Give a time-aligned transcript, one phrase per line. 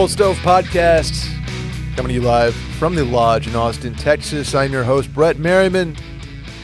[0.00, 1.28] Cold Stove Podcast,
[1.94, 4.54] coming to you live from the Lodge in Austin, Texas.
[4.54, 5.94] I'm your host, Brett Merriman.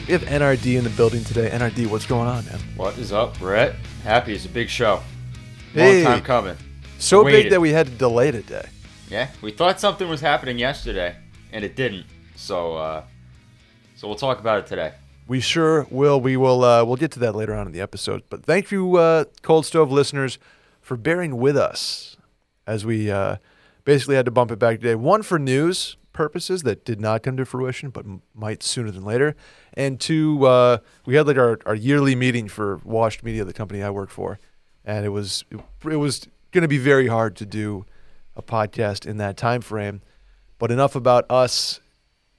[0.07, 1.47] We have NRD in the building today.
[1.51, 2.59] NRD, what's going on, man?
[2.75, 3.75] What is up, Brett?
[4.01, 5.03] Happy it's a big show.
[5.71, 6.03] Hey.
[6.03, 6.57] Long time coming.
[6.97, 8.67] So big that we had to delay today.
[9.07, 11.15] Yeah, we thought something was happening yesterday,
[11.51, 12.07] and it didn't.
[12.35, 13.03] So, uh,
[13.97, 14.93] so we'll talk about it today.
[15.27, 16.19] We sure will.
[16.19, 16.63] We will.
[16.63, 18.23] Uh, we'll get to that later on in the episode.
[18.31, 20.39] But thank you, uh, Cold Stove listeners,
[20.81, 22.16] for bearing with us
[22.67, 23.37] as we uh,
[23.85, 24.93] basically had to bump it back today.
[24.95, 29.05] One for news purposes that did not come to fruition, but m- might sooner than
[29.05, 29.35] later.
[29.75, 33.81] And two, uh, we had like our, our yearly meeting for Washed Media, the company
[33.81, 34.39] I work for,
[34.83, 37.85] and it was it, it was going to be very hard to do
[38.35, 40.01] a podcast in that time frame.
[40.59, 41.79] But enough about us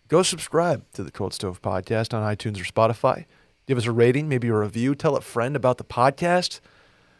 [0.09, 3.27] go subscribe to the Cold Stove Podcast on iTunes or Spotify.
[3.67, 4.95] Give us a rating, maybe a review.
[4.95, 6.61] Tell a friend about the podcast.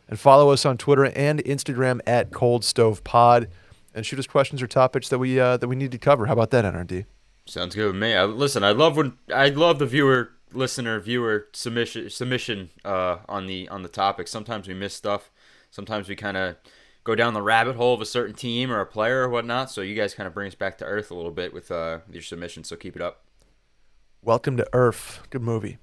[0.09, 3.49] And follow us on Twitter and Instagram at Cold Stove Pod.
[3.95, 6.27] And shoot us questions or topics that we uh, that we need to cover.
[6.27, 7.05] How about that, NRD?
[7.47, 8.15] Sounds good with me.
[8.15, 13.47] I, listen, I love when I love the viewer, listener, viewer submission submission uh, on
[13.47, 14.29] the on the topic.
[14.29, 15.31] Sometimes we miss stuff.
[15.71, 16.57] Sometimes we kind of
[17.05, 19.71] go down the rabbit hole of a certain team or a player or whatnot.
[19.71, 22.01] So you guys kind of bring us back to earth a little bit with uh,
[22.11, 22.69] your submissions.
[22.69, 23.25] So keep it up.
[24.23, 25.21] Welcome to Earth.
[25.31, 25.79] Good movie.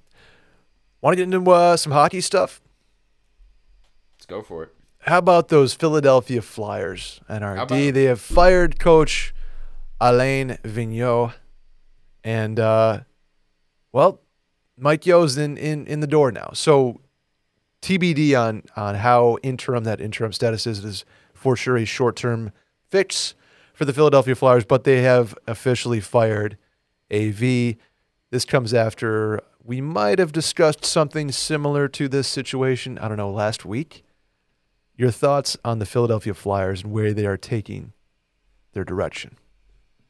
[1.00, 2.60] Want to get into uh, some hockey stuff?
[4.28, 4.74] Let's go for it.
[5.02, 7.62] How about those Philadelphia Flyers, NRD?
[7.62, 9.32] about- They have fired coach
[10.00, 11.34] Alain Vigneault.
[12.24, 13.00] And, uh,
[13.92, 14.20] well,
[14.76, 16.50] Mike Yeo's in, in, in the door now.
[16.54, 17.00] So
[17.82, 20.80] TBD on, on how interim that interim status is.
[20.80, 22.50] It is for sure a short term
[22.90, 23.34] fix
[23.74, 26.58] for the Philadelphia Flyers, but they have officially fired
[27.12, 27.76] AV.
[28.32, 33.30] This comes after we might have discussed something similar to this situation, I don't know,
[33.30, 34.02] last week.
[34.96, 37.92] Your thoughts on the Philadelphia Flyers and where they are taking
[38.72, 39.36] their direction?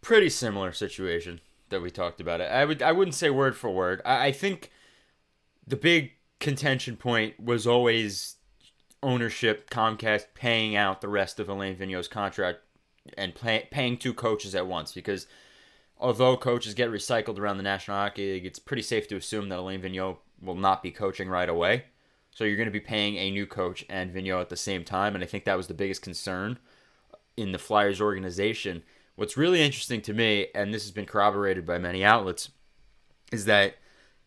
[0.06, 2.40] pretty similar situation that we talked about.
[2.40, 4.00] I would I wouldn't say word for word.
[4.04, 4.70] I, I think
[5.66, 8.36] the big contention point was always
[9.02, 12.60] ownership, Comcast paying out the rest of Alain Vigneault's contract
[13.18, 15.26] and pay, paying two coaches at once because
[15.98, 19.58] although coaches get recycled around the National Hockey League, it's pretty safe to assume that
[19.58, 21.86] Alain Vigneault will not be coaching right away.
[22.36, 25.14] So you're going to be paying a new coach and Vigneault at the same time,
[25.14, 26.58] and I think that was the biggest concern
[27.34, 28.82] in the Flyers organization.
[29.14, 32.50] What's really interesting to me, and this has been corroborated by many outlets,
[33.32, 33.76] is that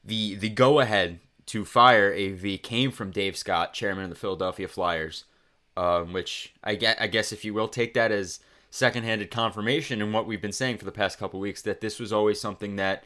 [0.04, 4.68] the the go ahead to fire AV came from Dave Scott, chairman of the Philadelphia
[4.68, 5.26] Flyers,
[5.78, 8.40] um, which I get, I guess if you will take that as
[8.72, 12.12] second-handed confirmation in what we've been saying for the past couple weeks that this was
[12.12, 13.04] always something that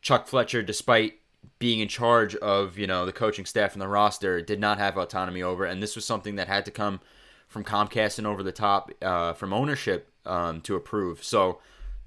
[0.00, 1.18] Chuck Fletcher, despite
[1.58, 4.96] being in charge of you know the coaching staff and the roster, did not have
[4.96, 7.00] autonomy over, and this was something that had to come
[7.48, 11.22] from Comcast and over the top uh, from ownership um, to approve.
[11.22, 11.58] So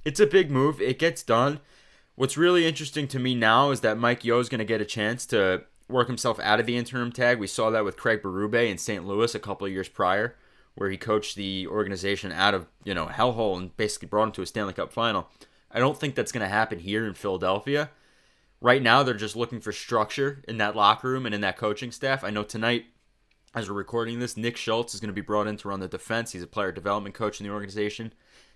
[0.06, 0.82] it's a big move.
[0.82, 1.60] It gets done.
[2.16, 4.86] What's really interesting to me now is that Mike Yeo is going to get a
[4.86, 7.40] chance to work himself out of the interim tag.
[7.40, 9.06] We saw that with Craig Berube in St.
[9.06, 10.36] Louis a couple of years prior,
[10.76, 14.42] where he coached the organization out of you know hellhole and basically brought him to
[14.42, 15.30] a Stanley Cup final.
[15.72, 17.90] I don't think that's going to happen here in Philadelphia.
[18.62, 21.92] Right now, they're just looking for structure in that locker room and in that coaching
[21.92, 22.24] staff.
[22.24, 22.86] I know tonight
[23.56, 25.88] as we're recording this, Nick Schultz is going to be brought in to run the
[25.88, 26.32] defense.
[26.32, 28.14] He's a player development coach in the organization.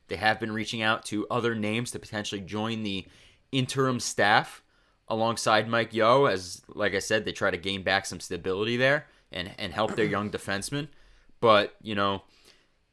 [0.08, 3.08] They have been reaching out to other names to potentially join the
[3.52, 4.62] interim staff
[5.08, 9.08] alongside Mike Yeo, as like I said, they try to gain back some stability there
[9.31, 10.88] and and help their young defensemen.
[11.40, 12.24] But you know,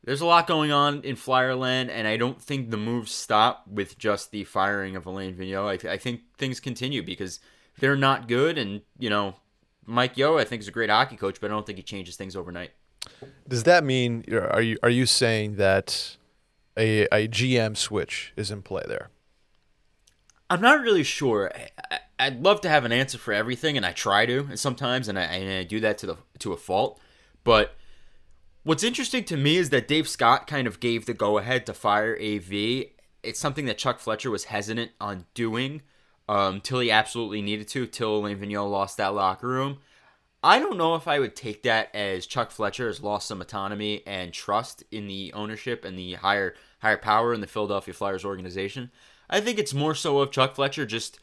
[0.04, 3.98] there's a lot going on in Flyerland, and I don't think the moves stop with
[3.98, 5.86] just the firing of Alain Vigneault.
[5.86, 7.40] I, I think things continue because
[7.78, 9.34] they're not good, and you know,
[9.84, 12.16] Mike Yeo, I think, is a great hockey coach, but I don't think he changes
[12.16, 12.70] things overnight.
[13.48, 16.16] Does that mean are you are you saying that
[16.76, 19.10] a a GM switch is in play there?
[20.48, 21.52] I'm not really sure.
[21.90, 25.18] I, I'd love to have an answer for everything, and I try to sometimes, and
[25.18, 27.00] I, and I do that to the to a fault.
[27.44, 27.74] But
[28.62, 31.74] what's interesting to me is that Dave Scott kind of gave the go ahead to
[31.74, 32.84] fire AV.
[33.22, 35.82] It's something that Chuck Fletcher was hesitant on doing
[36.28, 39.78] um, till he absolutely needed to, till Alain Vigneault lost that locker room.
[40.42, 44.02] I don't know if I would take that as Chuck Fletcher has lost some autonomy
[44.06, 48.90] and trust in the ownership and the higher higher power in the Philadelphia Flyers organization.
[49.28, 51.20] I think it's more so of Chuck Fletcher just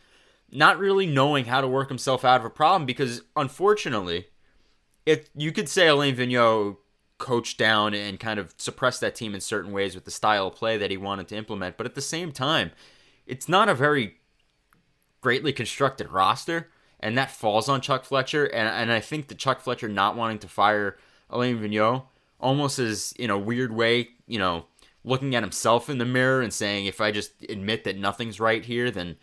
[0.51, 4.27] not really knowing how to work himself out of a problem because unfortunately,
[5.05, 6.77] if you could say Alain Vigneault
[7.17, 10.55] coached down and kind of suppressed that team in certain ways with the style of
[10.55, 12.71] play that he wanted to implement, but at the same time,
[13.25, 14.15] it's not a very
[15.21, 16.69] greatly constructed roster,
[16.99, 18.45] and that falls on Chuck Fletcher.
[18.45, 20.97] And, and I think that Chuck Fletcher not wanting to fire
[21.29, 22.03] Alain Vigneault
[22.39, 24.65] almost is, in a weird way, you know,
[25.03, 28.63] looking at himself in the mirror and saying, if I just admit that nothing's right
[28.63, 29.17] here, then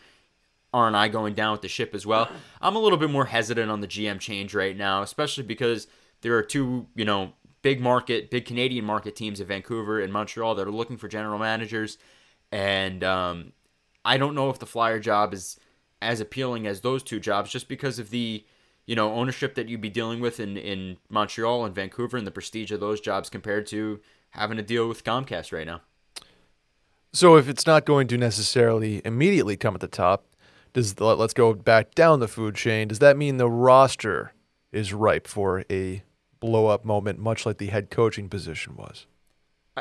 [0.73, 2.29] aren't I going down with the ship as well?
[2.61, 5.87] I'm a little bit more hesitant on the GM change right now, especially because
[6.23, 7.32] there are two, you know,
[7.65, 11.39] big market, big Canadian market teams in Vancouver and Montreal that are looking for general
[11.39, 11.97] managers.
[12.53, 13.53] And um,
[14.05, 15.59] I don't know if the Flyer job is
[16.03, 18.45] as appealing as those two jobs just because of the
[18.85, 22.31] you know ownership that you'd be dealing with in in Montreal and Vancouver and the
[22.31, 23.99] prestige of those jobs compared to
[24.31, 25.81] having to deal with Comcast right now.
[27.15, 30.27] So if it's not going to necessarily immediately come at the top,
[30.75, 32.89] does the, let's go back down the food chain.
[32.89, 34.35] Does that mean the roster
[34.71, 36.03] is ripe for a
[36.44, 39.06] blow up moment, much like the head coaching position was?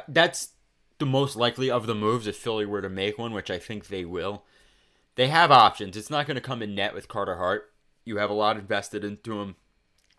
[0.07, 0.53] That's
[0.97, 3.87] the most likely of the moves if Philly were to make one, which I think
[3.87, 4.45] they will.
[5.15, 5.97] They have options.
[5.97, 7.73] It's not going to come in net with Carter Hart.
[8.05, 9.55] You have a lot invested into him,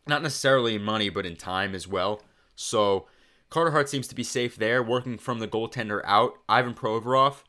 [0.06, 2.20] not necessarily in money, but in time as well.
[2.54, 3.06] So
[3.48, 6.34] Carter Hart seems to be safe there, working from the goaltender out.
[6.46, 7.42] Ivan Provorov,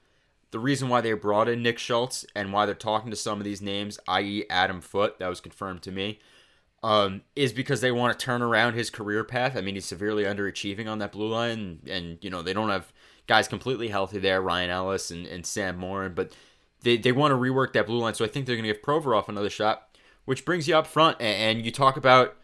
[0.51, 3.43] the reason why they brought in Nick Schultz and why they're talking to some of
[3.43, 6.19] these names, i.e., Adam Foote, that was confirmed to me,
[6.85, 9.57] um, is because they want to turn around his career path.
[9.57, 12.69] I mean, he's severely underachieving on that blue line, and, and you know they don't
[12.69, 12.93] have
[13.25, 16.33] guys completely healthy there, Ryan Ellis and, and Sam Morin, but
[16.83, 18.13] they, they want to rework that blue line.
[18.13, 21.17] So I think they're going to give Provorov another shot, which brings you up front.
[21.19, 22.35] And, and you talk about,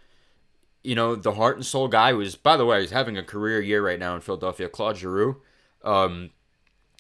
[0.84, 3.62] you know, the heart and soul guy who's, by the way, he's having a career
[3.62, 5.40] year right now in Philadelphia, Claude Giroux.
[5.84, 6.32] Um,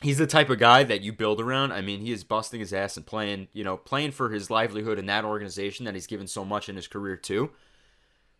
[0.01, 1.71] he's the type of guy that you build around.
[1.71, 4.99] I mean, he is busting his ass and playing, you know, playing for his livelihood
[4.99, 7.51] in that organization that he's given so much in his career too.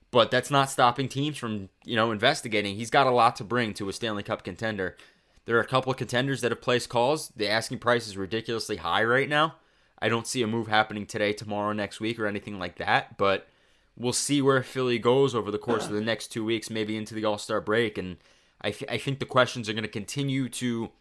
[0.10, 2.76] But that's not stopping teams from, you know, investigating.
[2.76, 4.98] He's got a lot to bring to a Stanley Cup contender.
[5.46, 7.30] There are a couple of contenders that have placed calls.
[7.30, 9.56] The asking price is ridiculously high right now.
[10.02, 13.18] I don't see a move happening today, tomorrow, next week, or anything like that.
[13.18, 13.48] But
[13.96, 17.14] we'll see where Philly goes over the course of the next two weeks, maybe into
[17.14, 17.98] the All Star break.
[17.98, 18.18] And
[18.62, 20.92] I, th- I think the questions are going to continue to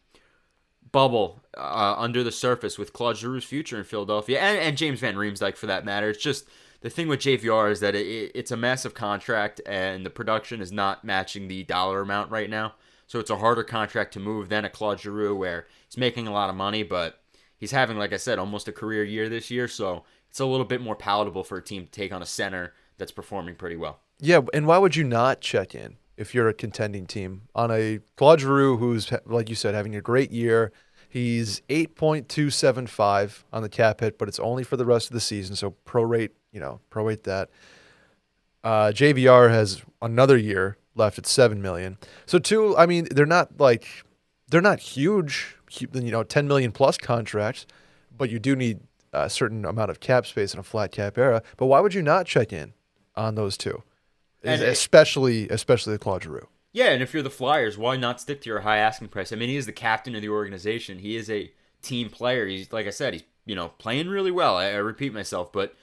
[0.92, 5.14] bubble uh, under the surface with Claude Giroux's future in Philadelphia and, and James Van
[5.14, 6.10] Riemsdyk for that matter.
[6.10, 6.46] It's just
[6.80, 10.72] the thing with JVR is that it, it's a massive contract and the production is
[10.72, 12.74] not matching the dollar amount right now.
[13.06, 16.32] So it's a harder contract to move than a Claude Giroux, where he's making a
[16.32, 17.20] lot of money, but
[17.56, 19.66] he's having, like I said, almost a career year this year.
[19.66, 22.72] So it's a little bit more palatable for a team to take on a center
[22.98, 23.98] that's performing pretty well.
[24.20, 27.98] Yeah, and why would you not check in if you're a contending team on a
[28.16, 30.70] Claude Giroux who's, like you said, having a great year?
[31.08, 35.56] He's 8.275 on the cap hit, but it's only for the rest of the season.
[35.56, 37.48] So prorate, you know, prorate that.
[38.62, 41.96] Uh, JVR has another year left at seven million.
[42.26, 44.04] So two, I mean, they're not like
[44.50, 47.66] they're not huge, you know, ten million plus contracts,
[48.16, 48.80] but you do need
[49.14, 51.42] a certain amount of cap space in a flat cap era.
[51.56, 52.74] But why would you not check in
[53.16, 53.82] on those two,
[54.42, 56.48] and especially it, especially the Claude Giroux?
[56.72, 59.32] Yeah, and if you're the Flyers, why not stick to your high asking price?
[59.32, 61.00] I mean, he is the captain of the organization.
[61.00, 61.52] He is a
[61.82, 62.46] team player.
[62.46, 64.56] He's like I said, he's you know playing really well.
[64.56, 65.74] I, I repeat myself, but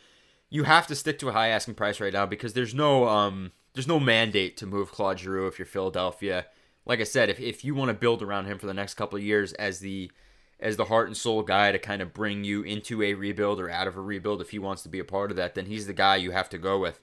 [0.49, 3.51] you have to stick to a high asking price right now because there's no um
[3.73, 6.47] there's no mandate to move Claude Giroux if you're Philadelphia.
[6.85, 9.17] Like I said, if, if you want to build around him for the next couple
[9.17, 10.11] of years as the
[10.59, 13.69] as the heart and soul guy to kind of bring you into a rebuild or
[13.69, 15.85] out of a rebuild, if he wants to be a part of that, then he's
[15.85, 16.99] the guy you have to go with.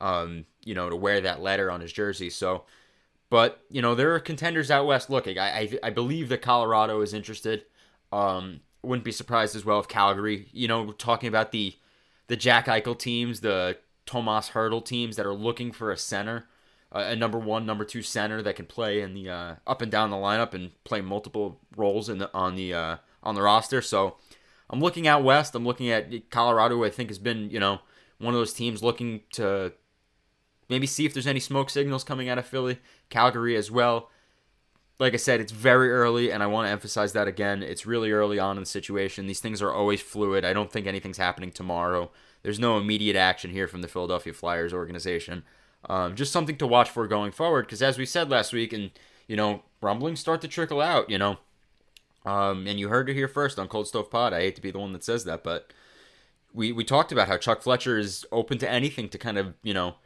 [0.00, 2.28] Um, you know, to wear that letter on his jersey.
[2.28, 2.64] So,
[3.30, 5.38] but you know, there are contenders out west looking.
[5.38, 7.64] I I, I believe that Colorado is interested.
[8.12, 10.48] Um, wouldn't be surprised as well if Calgary.
[10.52, 11.74] You know, talking about the
[12.26, 16.46] the Jack Eichel teams, the Tomas Hertl teams that are looking for a center,
[16.92, 19.90] uh, a number one, number two center that can play in the uh, up and
[19.90, 23.80] down the lineup and play multiple roles in the on the uh, on the roster.
[23.80, 24.16] So
[24.68, 25.54] I'm looking out west.
[25.54, 27.80] I'm looking at Colorado, I think has been you know
[28.18, 29.72] one of those teams looking to
[30.68, 32.78] maybe see if there's any smoke signals coming out of Philly,
[33.10, 34.10] Calgary as well.
[34.98, 37.62] Like I said, it's very early, and I want to emphasize that again.
[37.62, 39.28] It's really early on in the situation.
[39.28, 40.44] These things are always fluid.
[40.44, 42.10] I don't think anything's happening tomorrow
[42.42, 45.44] there's no immediate action here from the Philadelphia Flyers organization.
[45.88, 48.90] Um, just something to watch for going forward, because as we said last week, and
[49.26, 51.08] you know, rumblings start to trickle out.
[51.10, 51.38] You know,
[52.24, 54.32] um, and you heard it here first on Cold Stove Pod.
[54.32, 55.72] I hate to be the one that says that, but
[56.52, 59.74] we we talked about how Chuck Fletcher is open to anything to kind of you
[59.74, 59.96] know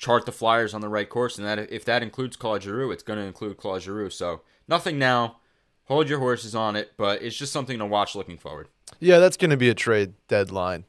[0.00, 3.02] chart the Flyers on the right course, and that if that includes Claude Giroux, it's
[3.02, 4.08] going to include Claude Giroux.
[4.08, 5.36] So nothing now.
[5.84, 8.68] Hold your horses on it, but it's just something to watch looking forward.
[8.98, 10.84] Yeah, that's going to be a trade deadline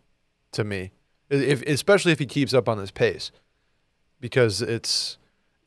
[0.53, 0.91] to me,
[1.29, 3.31] if, especially if he keeps up on this pace,
[4.21, 5.17] because it's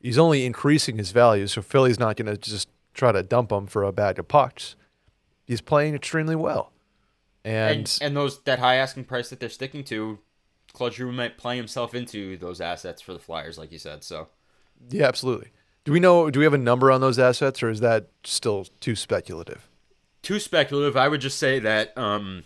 [0.01, 1.47] he's only increasing his value.
[1.47, 4.75] So Philly's not going to just try to dump him for a bag of pucks.
[5.43, 6.71] He's playing extremely well,
[7.43, 10.19] and and, and those that high asking price that they're sticking to,
[10.75, 14.03] Claude Giroux might play himself into those assets for the Flyers, like you said.
[14.03, 14.27] So,
[14.89, 15.51] yeah, absolutely.
[15.85, 16.29] Do we know?
[16.29, 19.67] Do we have a number on those assets, or is that still too speculative?
[20.21, 20.97] Too speculative.
[20.97, 22.43] I would just say that um,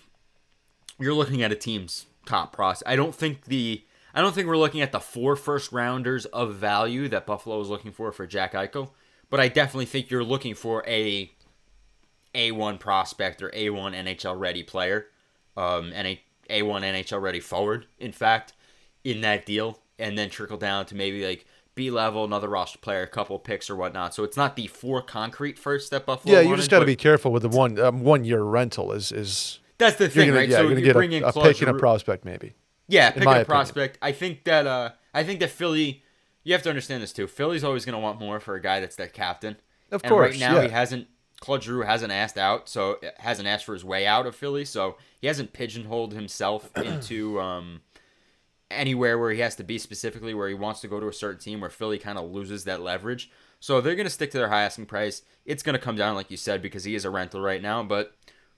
[1.00, 2.84] you're looking at a team's top process.
[2.86, 3.84] I don't think the
[4.14, 7.70] I don't think we're looking at the four first rounders of value that Buffalo is
[7.70, 8.92] looking for for Jack Eichel,
[9.30, 11.32] but I definitely think you're looking for a
[12.36, 15.08] A1 prospect or A1 NHL ready player,
[15.56, 17.86] um, and a A1 NHL ready forward.
[18.00, 18.54] In fact,
[19.04, 23.04] in that deal, and then trickle down to maybe like B level, another roster player,
[23.04, 24.14] a couple picks or whatnot.
[24.14, 26.34] So it's not the four concrete first that Buffalo.
[26.34, 28.92] Yeah, you wanted, just got to be careful with the one um, one year rental.
[28.92, 30.50] Is is That's the thing, gonna right?
[30.50, 32.54] yeah so you're gonna you get bring a, in a pick and a prospect maybe.
[32.88, 33.98] Yeah, pick a prospect.
[34.02, 36.04] I think that uh I think that Philly
[36.44, 37.28] you have to understand this too.
[37.28, 39.58] Philly's always gonna want more for a guy that's their captain.
[39.92, 40.64] Of and course, right now yeah.
[40.64, 41.08] he hasn't
[41.40, 45.28] Claude hasn't asked out, so hasn't asked for his way out of Philly, so he
[45.28, 47.82] hasn't pigeonholed himself into um
[48.72, 51.40] anywhere where he has to be specifically where he wants to go to a certain
[51.40, 53.32] team where Philly kind of loses that leverage.
[53.60, 55.24] So they're going to stick to their high asking price.
[55.44, 57.82] It's going to come down like you said because he is a rental right now,
[57.84, 58.14] but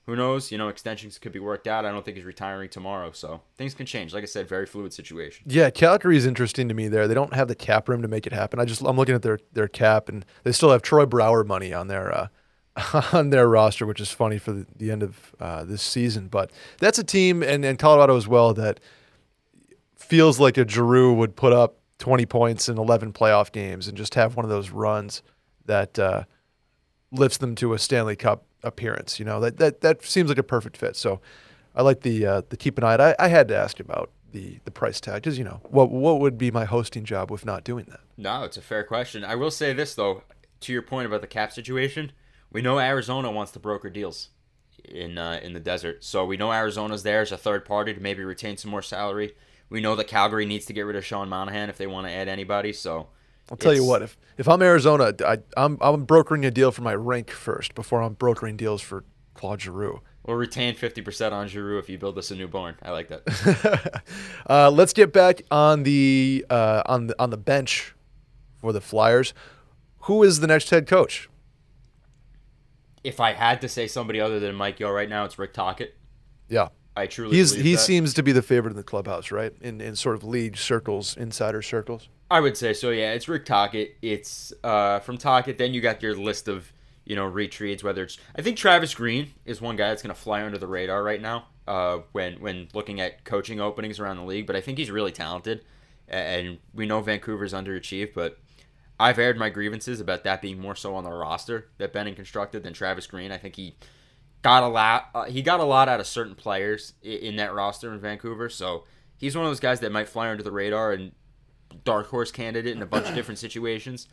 [0.05, 0.51] who knows?
[0.51, 1.85] You know, extensions could be worked out.
[1.85, 4.13] I don't think he's retiring tomorrow, so things can change.
[4.13, 5.45] Like I said, very fluid situation.
[5.47, 6.87] Yeah, Calgary is interesting to me.
[6.87, 8.59] There, they don't have the cap room to make it happen.
[8.59, 11.71] I just I'm looking at their their cap, and they still have Troy Brouwer money
[11.71, 12.27] on their uh,
[13.13, 16.27] on their roster, which is funny for the, the end of uh, this season.
[16.27, 18.79] But that's a team, and, and Colorado as well, that
[19.95, 24.15] feels like a Giroux would put up 20 points in 11 playoff games and just
[24.15, 25.21] have one of those runs
[25.65, 26.23] that uh,
[27.11, 29.19] lifts them to a Stanley Cup appearance.
[29.19, 30.95] You know that that that seems like a perfect fit.
[30.95, 31.21] So
[31.75, 32.95] I like the uh, the keep an eye.
[32.95, 36.19] I, I had to ask about the the price tag because you know what what
[36.19, 38.01] would be my hosting job with not doing that.
[38.17, 39.23] No, it's a fair question.
[39.23, 40.23] I will say this though,
[40.61, 42.11] to your point about the cap situation,
[42.51, 44.29] we know Arizona wants to broker deals
[44.85, 46.03] in uh, in the desert.
[46.03, 49.35] So we know Arizona's there as a third party to maybe retain some more salary.
[49.69, 52.11] We know that Calgary needs to get rid of Sean Monahan if they want to
[52.11, 52.73] add anybody.
[52.73, 53.07] So
[53.49, 56.81] I'll tell you what if if I'm Arizona, I, I'm I'm brokering a deal for
[56.81, 60.01] my rink first before I'm brokering deals for Claude Giroux.
[60.25, 62.75] We'll retain fifty percent on Giroux if you build us a newborn.
[62.81, 64.03] I like that.
[64.49, 67.95] uh, let's get back on the uh, on the on the bench
[68.59, 69.33] for the Flyers.
[70.05, 71.29] Who is the next head coach?
[73.03, 75.95] If I had to say somebody other than Mike Yeo right now, it's Rick Tocchet.
[76.47, 77.79] Yeah, I truly he's he that.
[77.79, 79.53] seems to be the favorite in the clubhouse, right?
[79.61, 82.09] In in sort of league circles, insider circles.
[82.29, 82.91] I would say so.
[82.91, 83.97] Yeah, it's Rick Tocchet.
[84.01, 85.57] It's uh, from Tocchet.
[85.57, 86.71] Then you got your list of
[87.05, 87.83] you know retreats.
[87.83, 90.67] Whether it's I think Travis Green is one guy that's going to fly under the
[90.67, 94.47] radar right now uh, when when looking at coaching openings around the league.
[94.47, 95.63] But I think he's really talented,
[96.07, 98.13] and we know Vancouver's underachieved.
[98.13, 98.37] But
[99.01, 102.63] I've aired my grievances about that being more so on the roster that Benning constructed
[102.63, 103.31] than Travis Green.
[103.31, 103.75] I think he
[104.41, 105.09] got a lot.
[105.13, 108.49] Uh, he got a lot out of certain players i- in that roster in Vancouver.
[108.49, 108.85] So
[109.17, 111.11] he's one of those guys that might fly under the radar and
[111.83, 114.07] dark horse candidate in a bunch of different situations.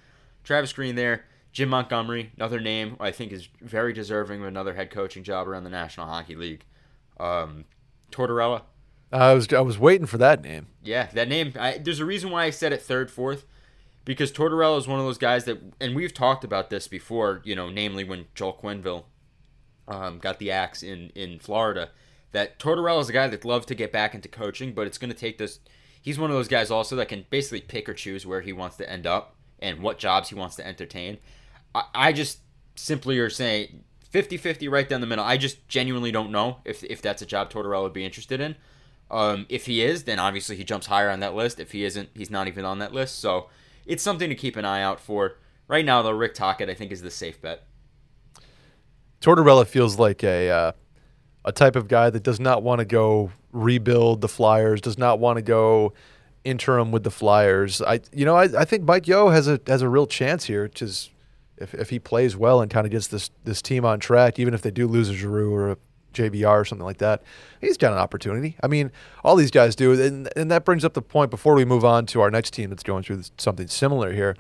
[0.44, 4.90] Travis Green there, Jim Montgomery, another name I think is very deserving of another head
[4.90, 6.64] coaching job around the National Hockey League.
[7.18, 7.64] Um,
[8.12, 8.62] Tortorella,
[9.12, 10.68] I was I was waiting for that name.
[10.82, 11.52] yeah, that name.
[11.58, 13.44] I, there's a reason why I said it third, fourth,
[14.08, 17.42] because Tortorella is one of those guys that, and we've talked about this before.
[17.44, 19.04] You know, namely when Joel Quenneville
[19.86, 21.90] um, got the axe in in Florida.
[22.32, 25.12] That Tortorella is a guy that loves to get back into coaching, but it's going
[25.12, 25.60] to take this.
[26.00, 28.78] He's one of those guys also that can basically pick or choose where he wants
[28.78, 31.18] to end up and what jobs he wants to entertain.
[31.74, 32.38] I, I just
[32.76, 35.24] simply are saying 50-50 right down the middle.
[35.24, 38.56] I just genuinely don't know if if that's a job Tortorella would be interested in.
[39.10, 41.60] Um, if he is, then obviously he jumps higher on that list.
[41.60, 43.18] If he isn't, he's not even on that list.
[43.18, 43.50] So
[43.88, 45.36] it's something to keep an eye out for.
[45.66, 47.64] Right now, though, Rick Tocchet I think is the safe bet.
[49.20, 50.72] Tortorella feels like a uh,
[51.44, 55.18] a type of guy that does not want to go rebuild the Flyers, does not
[55.18, 55.92] want to go
[56.44, 57.82] interim with the Flyers.
[57.82, 60.62] I you know I, I think Mike Yeo has a has a real chance here,
[60.64, 61.10] which is
[61.56, 64.54] if, if he plays well and kind of gets this this team on track, even
[64.54, 65.76] if they do lose a Giroux or a
[66.12, 67.22] JVR or something like that,
[67.60, 68.56] he's got an opportunity.
[68.62, 68.90] I mean,
[69.24, 72.06] all these guys do, and and that brings up the point before we move on
[72.06, 74.36] to our next team that's going through something similar here.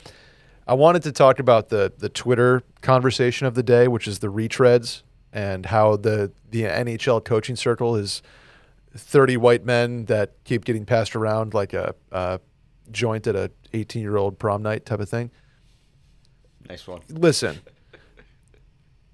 [0.66, 4.28] I wanted to talk about the the Twitter conversation of the day, which is the
[4.28, 8.22] retreads and how the the NHL coaching circle is
[8.94, 12.40] 30 white men that keep getting passed around like a, a
[12.90, 15.30] joint at a 18 year old prom night type of thing.
[16.68, 17.00] Nice one.
[17.08, 17.58] Listen,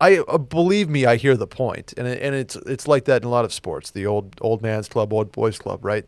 [0.00, 3.22] I uh, believe me, I hear the point, and it, and it's it's like that
[3.22, 3.90] in a lot of sports.
[3.90, 6.04] The old old man's club, old boys club, right?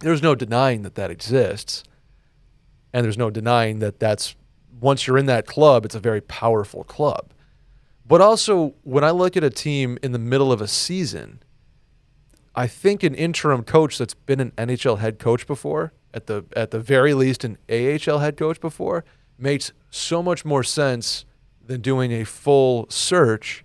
[0.00, 1.84] There's no denying that that exists,
[2.92, 4.34] and there's no denying that that's
[4.80, 7.32] once you're in that club, it's a very powerful club.
[8.06, 11.40] But also, when I look at a team in the middle of a season,
[12.54, 16.70] I think an interim coach that's been an NHL head coach before, at the at
[16.70, 19.04] the very least an AHL head coach before,
[19.38, 21.24] makes so much more sense
[21.72, 23.64] than doing a full search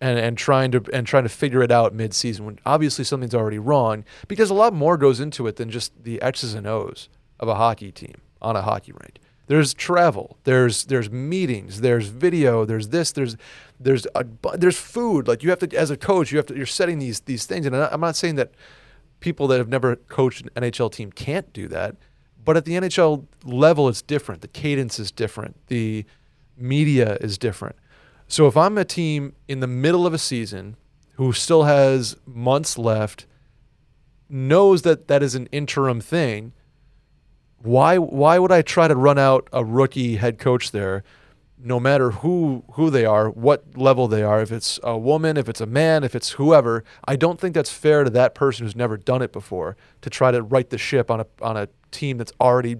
[0.00, 3.34] and, and trying to and trying to figure it out mid season when obviously something's
[3.34, 7.08] already wrong because a lot more goes into it than just the X's and O's
[7.40, 9.18] of a hockey team on a hockey rink.
[9.48, 13.36] There's travel, there's there's meetings, there's video, there's this, there's
[13.80, 14.24] there's a,
[14.54, 15.26] there's food.
[15.26, 17.66] Like you have to as a coach, you have to you're setting these these things.
[17.66, 18.52] And I'm not saying that
[19.18, 21.96] people that have never coached an NHL team can't do that,
[22.44, 24.42] but at the NHL level, it's different.
[24.42, 25.56] The cadence is different.
[25.66, 26.04] The
[26.56, 27.76] media is different.
[28.28, 30.76] So if I'm a team in the middle of a season
[31.14, 33.26] who still has months left,
[34.28, 36.52] knows that that is an interim thing,
[37.58, 41.04] why why would I try to run out a rookie head coach there,
[41.58, 45.48] no matter who who they are, what level they are, if it's a woman, if
[45.48, 48.76] it's a man, if it's whoever, I don't think that's fair to that person who's
[48.76, 52.18] never done it before to try to right the ship on a on a team
[52.18, 52.76] that's already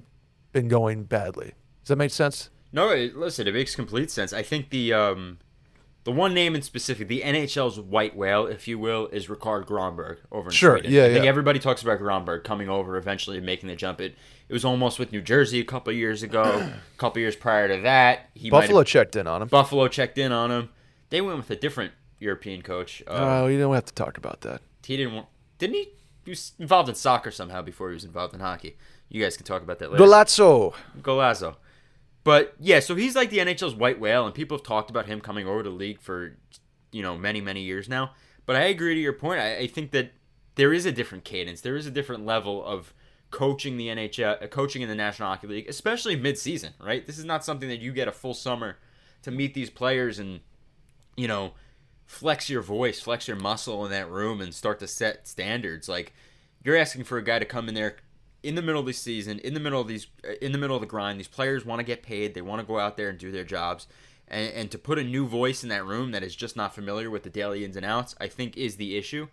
[0.52, 1.54] been going badly.
[1.82, 2.50] Does that make sense?
[2.76, 4.32] No, it, listen, it makes complete sense.
[4.34, 5.38] I think the um,
[6.04, 10.18] the one name in specific, the NHL's white whale, if you will, is Rikard Grönborg
[10.30, 10.92] over in Sure, Sweden.
[10.92, 11.28] yeah, I think yeah.
[11.30, 14.00] everybody talks about Grönborg coming over eventually and making the jump.
[14.00, 14.14] It
[14.48, 16.42] it was almost with New Jersey a couple of years ago.
[16.94, 19.48] a couple years prior to that, he Buffalo checked in on him.
[19.48, 20.68] Buffalo checked in on him.
[21.08, 23.02] They went with a different European coach.
[23.06, 24.60] Uh, Oh, you don't have to talk about that.
[24.84, 25.26] he didn't want,
[25.58, 25.88] didn't he?
[26.24, 28.76] He was involved in soccer somehow before he was involved in hockey.
[29.08, 30.04] You guys can talk about that later.
[30.04, 30.74] Golazzo.
[31.00, 31.56] Golazzo.
[32.26, 35.20] But yeah, so he's like the NHL's white whale, and people have talked about him
[35.20, 36.36] coming over to the league for
[36.90, 38.14] you know many many years now.
[38.46, 39.38] But I agree to your point.
[39.38, 40.10] I, I think that
[40.56, 41.60] there is a different cadence.
[41.60, 42.92] There is a different level of
[43.30, 46.72] coaching the NHL, uh, coaching in the National Hockey League, especially mid-season.
[46.84, 47.06] Right?
[47.06, 48.78] This is not something that you get a full summer
[49.22, 50.40] to meet these players and
[51.16, 51.52] you know
[52.06, 55.88] flex your voice, flex your muscle in that room, and start to set standards.
[55.88, 56.12] Like
[56.64, 57.98] you're asking for a guy to come in there
[58.46, 60.76] in the middle of the season, in the middle of these, uh, in the middle
[60.76, 61.18] of the grind.
[61.18, 62.34] These players want to get paid.
[62.34, 63.88] They want to go out there and do their jobs.
[64.28, 67.10] And, and to put a new voice in that room that is just not familiar
[67.10, 69.26] with the daily ins and outs, I think is the issue.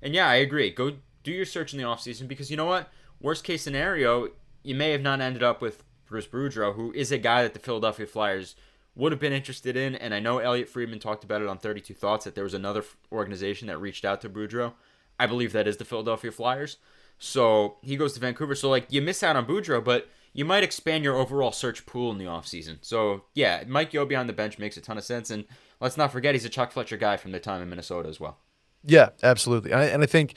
[0.00, 0.70] And yeah, I agree.
[0.70, 2.90] Go do your search in the offseason because you know what?
[3.20, 4.30] Worst case scenario,
[4.62, 7.60] you may have not ended up with Bruce Boudreau, who is a guy that the
[7.60, 8.56] Philadelphia Flyers
[8.94, 9.94] would have been interested in.
[9.94, 12.84] And I know Elliot Friedman talked about it on 32 Thoughts that there was another
[13.12, 14.72] organization that reached out to Boudreau.
[15.18, 16.78] I believe that is the Philadelphia Flyers.
[17.18, 18.54] So he goes to Vancouver.
[18.54, 22.10] So like you miss out on Boudreau, but you might expand your overall search pool
[22.10, 22.78] in the offseason.
[22.82, 25.30] So yeah, Mike Yeo on the bench makes a ton of sense.
[25.30, 25.44] And
[25.80, 28.38] let's not forget he's a Chuck Fletcher guy from the time in Minnesota as well.
[28.84, 29.70] Yeah, absolutely.
[29.70, 30.34] And I, and I think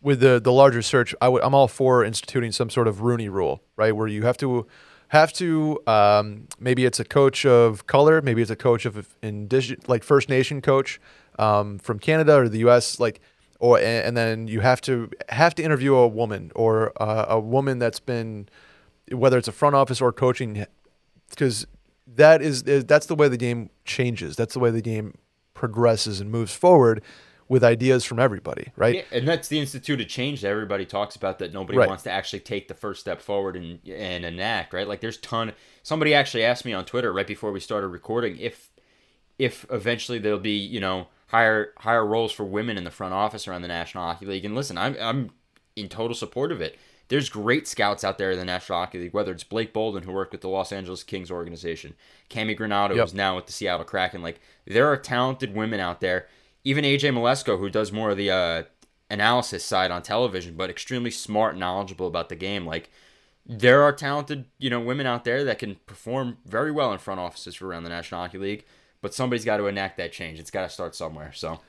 [0.00, 3.94] with the the larger search, I'm all for instituting some sort of Rooney rule, right,
[3.96, 4.66] where you have to
[5.08, 9.88] have to um, maybe it's a coach of color, maybe it's a coach of indigenous,
[9.88, 11.00] like First Nation coach
[11.38, 13.00] um, from Canada or the U.S.
[13.00, 13.20] like.
[13.60, 17.78] Or and then you have to have to interview a woman or uh, a woman
[17.78, 18.48] that's been
[19.10, 20.64] whether it's a front office or coaching
[21.30, 21.66] because
[22.06, 24.36] that is that's the way the game changes.
[24.36, 25.18] That's the way the game
[25.54, 27.02] progresses and moves forward
[27.48, 28.96] with ideas from everybody, right?
[28.96, 31.88] Yeah, and that's the institute of change that everybody talks about that nobody Right.
[31.88, 34.86] wants to actually take the first step forward and and enact, right?
[34.86, 38.70] Like there's ton somebody actually asked me on Twitter right before we started recording if
[39.38, 43.46] if eventually there'll be, you know, higher higher roles for women in the front office
[43.48, 44.44] around the National Hockey League.
[44.44, 45.30] And listen, I'm I'm
[45.76, 46.76] in total support of it.
[47.08, 50.12] There's great scouts out there in the National Hockey League, whether it's Blake Bolden, who
[50.12, 51.94] worked with the Los Angeles Kings organization,
[52.28, 52.98] Cammi Granato, Yep.
[52.98, 54.20] who's now with the Seattle Kraken.
[54.20, 56.26] Like, there are talented women out there.
[56.64, 58.62] Even AJ Mleczko, who does more of the uh,
[59.08, 62.66] analysis side on television, but extremely smart and knowledgeable about the game.
[62.66, 62.90] Like,
[63.46, 67.20] there are talented, you know, women out there that can perform very well in front
[67.20, 68.64] offices for around the National Hockey League.
[69.00, 70.40] But somebody's got to enact that change.
[70.40, 71.32] It's got to start somewhere.
[71.32, 71.60] So,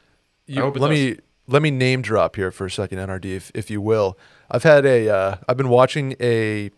[0.48, 0.90] You- let does.
[0.90, 4.18] me let me name drop here for a second, NRD, if, if you will.
[4.52, 6.72] I've had a uh, I've been watching a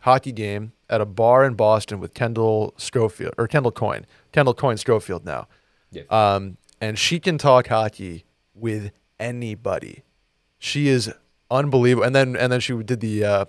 [0.00, 4.76] hockey game at a bar in Boston with Kendall Schofield or Kendall Coyne, Kendall Coyne
[4.76, 5.48] Schofield now,
[5.90, 6.02] yeah.
[6.10, 10.02] um, and she can talk hockey with anybody.
[10.58, 11.12] She is
[11.50, 12.06] unbelievable.
[12.06, 13.44] And then and then she did the uh,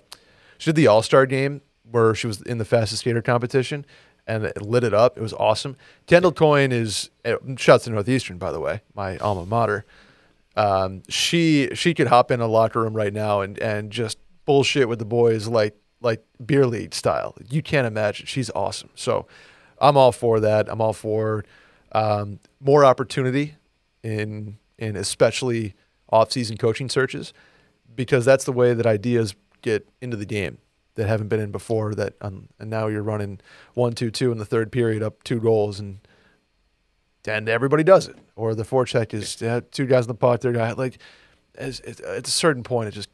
[0.58, 3.86] she did the All Star game where she was in the fastest skater competition
[4.28, 5.16] and it lit it up.
[5.16, 5.76] It was awesome.
[6.06, 9.84] Kendall Coyne is uh, shouts to Northeastern by the way, my alma mater.
[10.54, 14.88] Um, she she could hop in a locker room right now and and just bullshit
[14.88, 17.34] with the boys like like beer league style.
[17.48, 18.26] You can't imagine.
[18.26, 18.90] She's awesome.
[18.94, 19.26] So
[19.80, 20.70] I'm all for that.
[20.70, 21.44] I'm all for
[21.92, 23.54] um, more opportunity
[24.02, 25.74] in in especially
[26.10, 27.32] off-season coaching searches
[27.94, 30.58] because that's the way that ideas get into the game
[30.98, 33.40] that haven't been in before that um, and now you're running
[33.74, 36.00] one two two in the third period up two goals and
[37.26, 40.54] and everybody does it or the forecheck is yeah, two guys in the puck third
[40.56, 40.98] guy like
[41.54, 43.08] it's, it's, at a certain point it just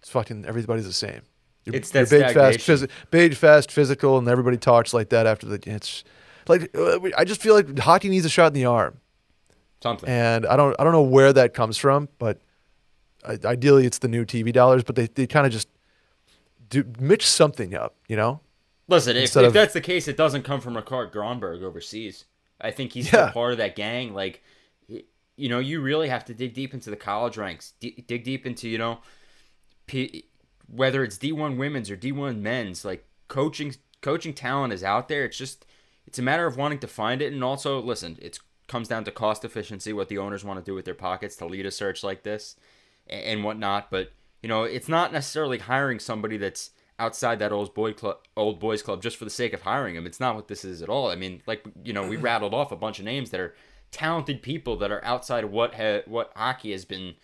[0.00, 1.22] it's fucking everybody's the same
[1.64, 5.46] You're, It's that big, fast, phys- big, fast, physical, and everybody talks like that after
[5.46, 5.60] the.
[5.66, 6.04] It's
[6.48, 8.98] like uh, I just feel like hockey needs a shot in the arm,
[9.82, 10.08] Something.
[10.08, 12.40] and I don't, I don't know where that comes from, but
[13.44, 14.82] ideally it's the new TV dollars.
[14.84, 15.68] But they, they kind of just
[16.70, 18.40] do Mitch something up, you know?
[18.88, 22.24] Listen, if, if of- that's the case, it doesn't come from Rikard Grönborg overseas.
[22.60, 23.30] I think he's Yeah.
[23.30, 24.14] part of that gang.
[24.14, 24.42] Like,
[24.88, 28.44] you know, you really have to dig deep into the college ranks, d- dig deep
[28.46, 28.98] into, you know,
[29.86, 30.24] P-
[30.66, 32.84] whether it's D1 women's or D1 men's.
[32.84, 35.24] Like, coaching coaching talent is out there.
[35.24, 35.66] It's just,
[36.06, 37.32] it's a matter of wanting to find it.
[37.32, 40.74] And also, listen, it comes down to cost efficiency, what the owners want to do
[40.74, 42.56] with their pockets to lead a search like this
[43.08, 43.90] a- and whatnot.
[43.90, 48.60] But you know, it's not necessarily hiring somebody that's outside that old boy club, old
[48.60, 50.06] boys club, just for the sake of hiring them.
[50.06, 51.10] It's not what this is at all.
[51.10, 53.54] I mean, like you know, we rattled off a bunch of names that are
[53.90, 57.14] talented people that are outside of what ha- what hockey has been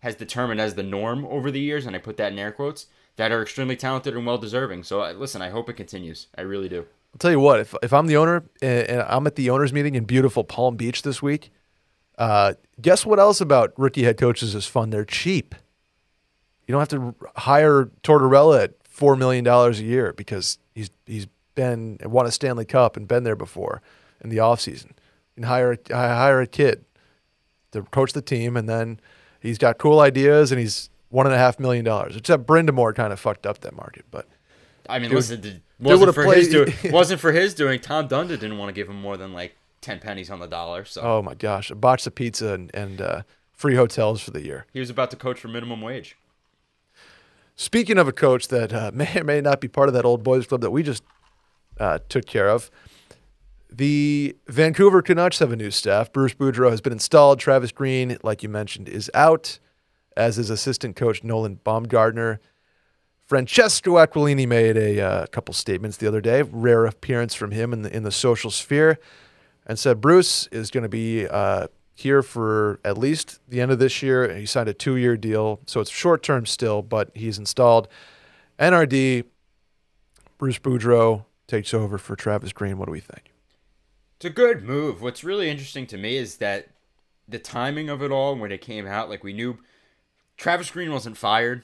[0.00, 2.86] has determined as the norm over the years, and I put that in air quotes.
[3.16, 4.84] That are extremely talented and well deserving.
[4.84, 6.28] So uh, listen, I hope it continues.
[6.38, 6.86] I really do.
[7.12, 9.72] I'll tell you what, if, if I'm the owner and, and I'm at the owners
[9.72, 11.50] meeting in beautiful Palm Beach this week,
[12.16, 14.90] uh, guess what else about rookie head coaches is fun?
[14.90, 15.54] They're cheap.
[16.70, 21.98] You don't have to hire Tortorella at $4 million a year because he's, he's been
[22.04, 23.82] won a Stanley Cup and been there before
[24.20, 24.90] in the offseason.
[24.90, 26.84] You can hire, a- hire a kid
[27.72, 29.00] to coach the team, and then
[29.40, 31.84] he's got cool ideas and he's $1.5 million.
[32.16, 34.28] Except Brind'Amour kind of fucked up that market, but.
[34.88, 36.72] I mean, Dude, listen, would've wasn't for his doing.
[36.92, 37.80] wasn't for his doing.
[37.80, 40.84] Tom Dundon didn't want to give him more than like ten pennies on the dollar,
[40.84, 44.44] so Oh my gosh, a box of pizza and, and uh, free hotels for the
[44.44, 44.66] year.
[44.72, 46.16] he was about to coach for minimum wage.
[47.60, 50.22] Speaking of a coach that uh, may or may not be part of that old
[50.22, 51.02] boys club that we just
[51.78, 52.70] uh, took care of,
[53.70, 56.10] the Vancouver Canucks have a new staff.
[56.10, 57.38] Bruce Boudreau has been installed.
[57.38, 59.58] Travis Green, like you mentioned, is out,
[60.16, 62.40] as is assistant coach Nolan Baumgartner.
[63.26, 67.82] Francesco Aquilini made a uh, couple statements the other day, rare appearance from him in
[67.82, 68.98] the in the social sphere,
[69.66, 71.66] and said Bruce is going to be uh,
[72.00, 74.34] here for at least the end of this year.
[74.34, 77.88] He signed a two-year deal, so it's short term still, but he's installed.
[78.58, 79.24] NRD,
[80.38, 82.78] Bruce Boudreau takes over for Travis Green.
[82.78, 83.32] What do we think?
[84.16, 85.00] It's a good move.
[85.00, 86.68] What's really interesting to me is that
[87.28, 89.58] the timing of it all when it came out, like we knew
[90.36, 91.62] Travis Green wasn't fired.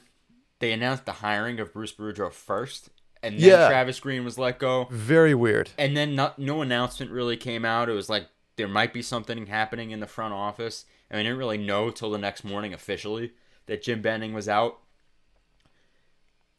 [0.58, 2.88] They announced the hiring of Bruce Boudreau first,
[3.22, 3.68] and then Yeah.
[3.68, 4.88] Travis Green was let go.
[4.90, 5.70] Very weird.
[5.76, 7.88] And then not, no announcement really came out.
[7.90, 11.38] It was like there might be something happening in the front office, and we didn't
[11.38, 13.32] really know till the next morning officially
[13.66, 14.78] that Jim Benning was out.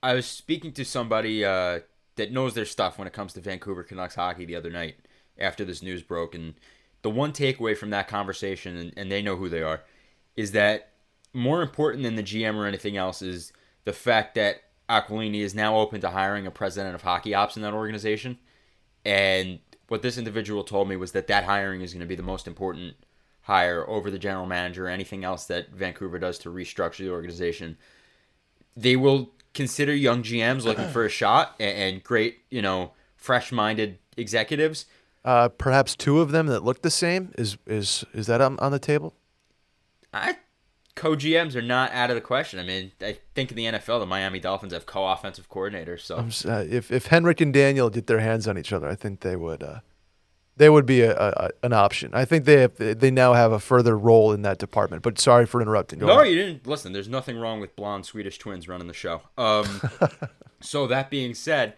[0.01, 1.79] I was speaking to somebody uh,
[2.15, 4.95] that knows their stuff when it comes to Vancouver Canucks hockey the other night
[5.39, 6.53] after this news broke, and
[7.01, 9.83] the one takeaway from that conversation, and, and they know who they are,
[10.35, 10.91] is that
[11.33, 13.53] more important than the GM or anything else is
[13.85, 17.63] the fact that Aquilini is now open to hiring a president of hockey ops in
[17.63, 18.37] that organization.
[19.05, 22.23] And what this individual told me was that that hiring is going to be the
[22.23, 22.95] most important
[23.41, 27.77] hire over the general manager or anything else that Vancouver does to restructure the organization.
[28.75, 34.85] They will consider young GMs looking for a shot and, great, you know, fresh-minded executives.
[35.23, 37.33] Uh, perhaps two of them that look the same.
[37.37, 39.13] Is is is that on, on the table?
[40.13, 40.37] I
[40.97, 42.59] co-GMs are not out of the question.
[42.59, 46.17] I mean, I think in the NFL, the Miami Dolphins have co-offensive coordinators, so
[46.51, 49.37] uh, if if Henrik and Daniel get their hands on each other, I think they
[49.37, 49.79] would uh,
[50.57, 52.11] they would be a, a, a- an option.
[52.13, 55.03] I think they have, they now have a further role in that department.
[55.03, 55.99] But sorry for interrupting.
[55.99, 56.27] Go No, on.
[56.29, 56.65] you didn't.
[56.67, 59.21] Listen, there's nothing wrong with blonde Swedish twins running the show.
[59.37, 59.81] Um,
[60.59, 61.75] so that being said,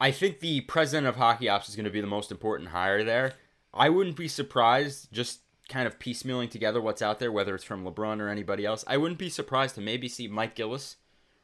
[0.00, 3.04] I think the president of hockey ops is going to be the most important hire
[3.04, 3.34] there.
[3.72, 7.84] I wouldn't be surprised, just kind of piecemealing together what's out there, whether it's from
[7.84, 8.84] LeBrun or anybody else.
[8.86, 10.96] I wouldn't be surprised to maybe see Mike Gillis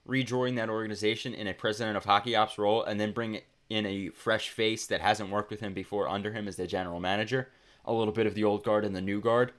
[0.04, 4.08] rejoin that organization in a president of hockey ops role, and then bring in a
[4.08, 7.48] fresh face that hasn't worked with him before under him as the general manager.
[7.84, 9.52] A little bit of the old guard and the new guard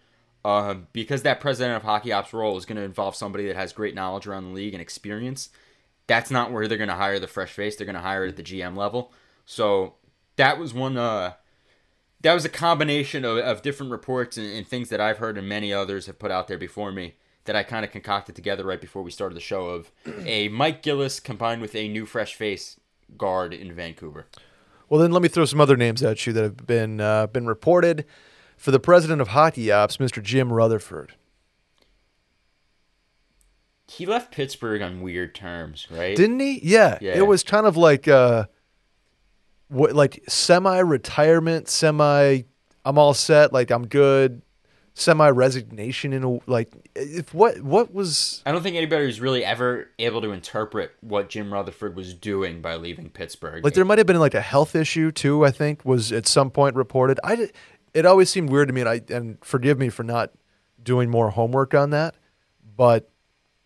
[0.44, 3.74] um, because that president of hockey ops role is going to involve somebody that has
[3.74, 5.50] great knowledge around the league and experience.
[6.08, 7.76] That's not where they're going to hire the fresh face.
[7.76, 9.14] They're going to hire it at the GM level.
[9.46, 9.96] So
[10.38, 10.98] that was one.
[10.98, 11.34] Uh,
[12.22, 15.48] that was a combination of, of different reports and, and things that I've heard and
[15.48, 18.80] many others have put out there before me that I kind of concocted together right
[18.80, 19.92] before we started the show of
[20.26, 22.80] a Mike Gillis combined with a new fresh face
[23.18, 24.28] guard in Vancouver.
[24.90, 27.48] Well, then let me throw some other names at you that have been uh, been
[27.48, 28.06] reported.
[28.58, 30.22] For the president of hockey ops, Mr.
[30.22, 31.16] Jim Rutherford.
[33.88, 36.16] He left Pittsburgh on weird terms, right?
[36.16, 36.60] Didn't he?
[36.62, 37.00] Yeah.
[37.02, 37.14] Yeah.
[37.16, 38.46] It was kind of like uh
[39.72, 42.44] what like semi retirement, semi
[42.84, 44.42] I'm all set, like I'm good
[44.94, 49.44] semi resignation in a like if what what was I don't think anybody was really
[49.44, 53.64] ever able to interpret what Jim Rutherford was doing by leaving Pittsburgh.
[53.64, 55.46] like there might have been like a health issue too.
[55.46, 57.20] I think was at some point reported.
[57.24, 57.50] I
[57.94, 60.32] it always seemed weird to me, and I and forgive me for not
[60.82, 62.16] doing more homework on that,
[62.76, 63.10] but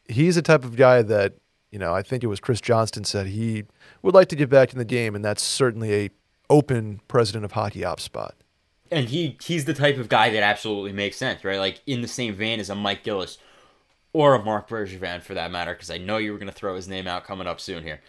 [0.07, 1.33] he's the type of guy that
[1.75, 1.93] you know.
[1.93, 3.65] I think it was Chris Johnston said he
[4.01, 6.09] would like to get back in the game, and that's certainly a
[6.49, 8.33] open president of hockey ops spot.
[8.91, 11.59] and he he's the type of guy that absolutely makes sense, right?
[11.59, 13.38] Like in the same vein as a Mike Gillis
[14.13, 16.75] or a Mark Bergevin for that matter, because I know you were going to throw
[16.75, 17.99] his name out coming up soon here.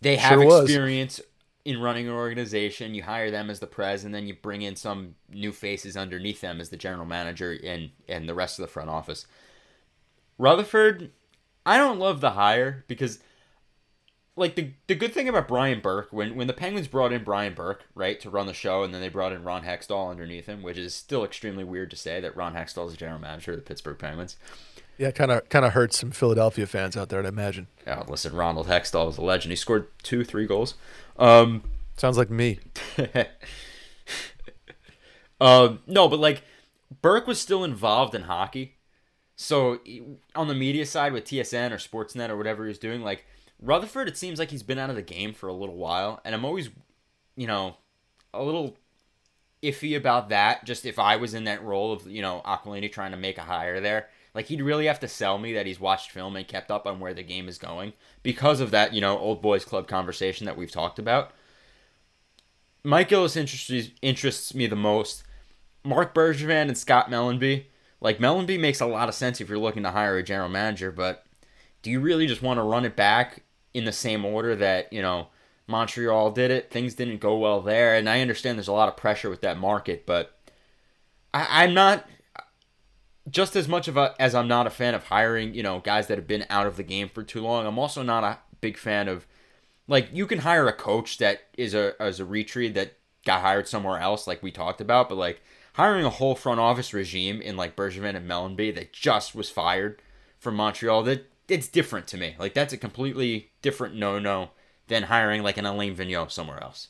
[0.00, 1.20] They have Sure experience
[1.64, 2.94] in running an organization.
[2.94, 6.40] You hire them as the pres, and then you bring in some new faces underneath
[6.40, 9.26] them as the general manager and and the rest of the front office.
[10.38, 11.10] Rutherford,
[11.66, 13.18] I don't love the hire because
[14.36, 17.54] like the the good thing about Brian Burke when when the Penguins brought in Brian
[17.54, 20.62] Burke right to run the show and then they brought in Ron Hextall underneath him,
[20.62, 23.58] which is still extremely weird to say that Ron Hextall is the general manager of
[23.58, 24.36] the Pittsburgh Penguins.
[24.98, 27.68] Yeah, kind of kind of hurts some Philadelphia fans out there, I'd imagine.
[27.86, 29.52] Yeah, listen, Ronald Hextall is a legend.
[29.52, 30.74] He scored two, three goals.
[31.16, 31.62] Um,
[31.96, 32.58] Sounds like me.
[35.40, 36.42] um, no, but like
[37.02, 38.76] Burke was still involved in hockey.
[39.36, 39.80] So
[40.34, 43.26] on the media side with TSN or Sportsnet or whatever he's doing, like
[43.60, 46.34] Rutherford, it seems like he's been out of the game for a little while, and
[46.34, 46.70] I'm always,
[47.36, 47.76] you know,
[48.32, 48.76] a little
[49.62, 50.64] iffy about that.
[50.64, 53.42] Just if I was in that role of you know Aquilini trying to make a
[53.42, 56.70] hire there, like he'd really have to sell me that he's watched film and kept
[56.70, 59.88] up on where the game is going because of that you know old boys club
[59.88, 61.32] conversation that we've talked about.
[62.82, 65.24] Mike Gillis interests interests me the most.
[65.84, 67.64] Mark Bergevin and Scott Mellanby.
[68.00, 70.92] Like Mellanby makes a lot of sense if you're looking to hire a general manager,
[70.92, 71.24] but
[71.82, 75.02] do you really just want to run it back in the same order that you
[75.02, 75.28] know
[75.66, 76.70] Montreal did it?
[76.70, 79.58] Things didn't go well there, and I understand there's a lot of pressure with that
[79.58, 80.38] market, but
[81.32, 82.06] I, I'm not
[83.30, 86.08] just as much of a as I'm not a fan of hiring you know guys
[86.08, 87.66] that have been out of the game for too long.
[87.66, 89.26] I'm also not a big fan of
[89.88, 93.68] like you can hire a coach that is a as a retreat that got hired
[93.68, 95.42] somewhere else, like we talked about, but like
[95.74, 100.00] hiring a whole front office regime in like Bergevin and Mellanby that just was fired
[100.38, 102.34] from Montreal, that it's different to me.
[102.38, 104.50] Like that's a completely different no no
[104.88, 106.88] than hiring like an Alain Vigneault somewhere else.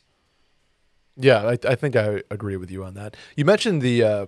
[1.16, 3.16] Yeah, I, I think I agree with you on that.
[3.36, 4.26] You mentioned the uh,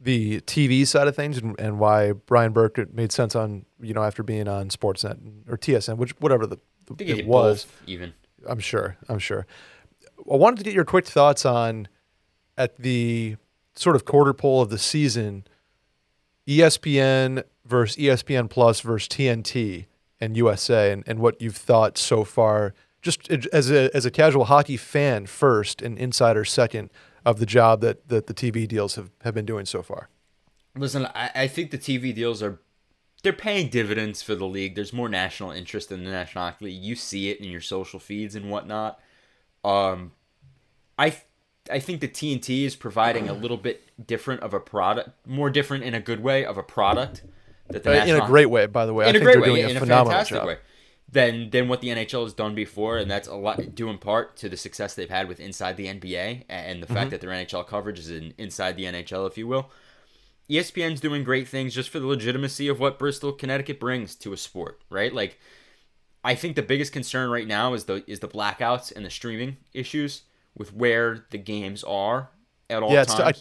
[0.00, 4.02] the TV side of things and, and why Brian Burke made sense on you know
[4.02, 6.58] after being on Sportsnet or TSN, which whatever the,
[6.96, 7.64] think it was.
[7.64, 8.14] both, even.
[8.46, 8.96] I'm sure.
[9.08, 9.46] I'm sure.
[10.30, 11.88] I wanted to get your quick thoughts on
[12.58, 13.36] at the
[13.74, 15.44] sort of quarter pole of the season,
[16.46, 19.86] ESPN versus ESPN Plus versus TNT
[20.20, 24.44] and USA, and, and what you've thought so far, just as a as a casual
[24.44, 26.90] hockey fan first and insider second
[27.24, 30.08] of the job that, that the TV deals have, have been doing so far.
[30.76, 32.60] Listen, I, I think the TV deals are
[33.22, 34.74] they're paying dividends for the league.
[34.74, 36.82] There's more national interest in the National Hockey League.
[36.82, 38.98] You see it in your social feeds and whatnot.
[39.64, 40.12] Um,
[40.98, 41.16] I
[41.70, 45.84] I think the TNT is providing a little bit different of a product, more different
[45.84, 47.22] in a good way of a product
[47.70, 49.06] that the Uh, in a great way, by the way.
[49.06, 50.46] I in a think great they're way, doing yeah, a in a fantastic job.
[50.46, 50.58] way.
[51.08, 54.36] Than than what the NHL has done before, and that's a lot due in part
[54.38, 56.94] to the success they've had with inside the NBA and the Mm-hmm.
[56.94, 59.70] fact that their NHL coverage is in, inside the NHL, if you will.
[60.50, 64.36] ESPN's doing great things just for the legitimacy of what Bristol, Connecticut brings to a
[64.36, 65.12] sport, right?
[65.14, 65.38] Like,
[66.24, 69.58] I think the biggest concern right now is the is the blackouts and the streaming
[69.74, 70.22] issues
[70.56, 72.30] with where the games are
[72.68, 73.32] at all Yeah, it's, I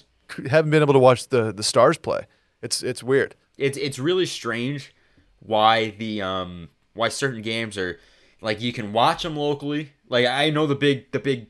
[0.50, 2.26] haven't been able to watch the, the Stars play.
[2.62, 3.36] It's it's weird.
[3.58, 4.94] it's it's really strange
[5.40, 8.00] why the um why certain games are
[8.42, 9.94] like you can watch them locally.
[10.08, 11.48] Like I know the big the big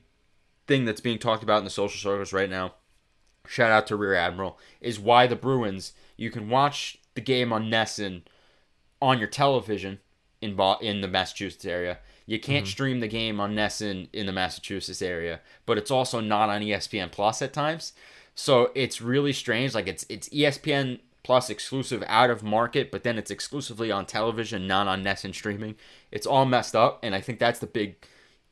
[0.68, 2.76] thing that's being talked about in the social circles right now.
[3.48, 7.70] Shout out to Rear Admiral is why the Bruins you can watch the game on
[7.70, 8.24] NESN
[9.02, 10.00] on your television
[10.42, 12.00] in in the Massachusetts area.
[12.32, 12.72] You can't mm-hmm.
[12.72, 17.12] stream the game on NESN in the Massachusetts area, but it's also not on ESPN
[17.12, 17.92] Plus at times.
[18.36, 19.76] So it's really strange.
[19.76, 24.66] Like it's it's ESPN Plus exclusive out of market, but then it's exclusively on television,
[24.66, 25.76] not on NESN streaming.
[26.10, 27.98] It's all messed up, and I think that's the big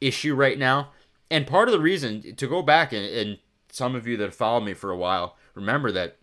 [0.01, 0.89] issue right now.
[1.31, 3.39] And part of the reason to go back and, and
[3.71, 6.17] some of you that have followed me for a while remember that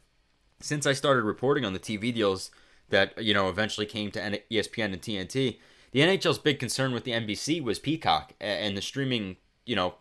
[0.61, 2.51] since I started reporting on the TV deals
[2.91, 5.57] that you know eventually came to ESPN and TNT,
[5.93, 9.95] the NHL's big concern with the NBC was Peacock and the streaming, you know,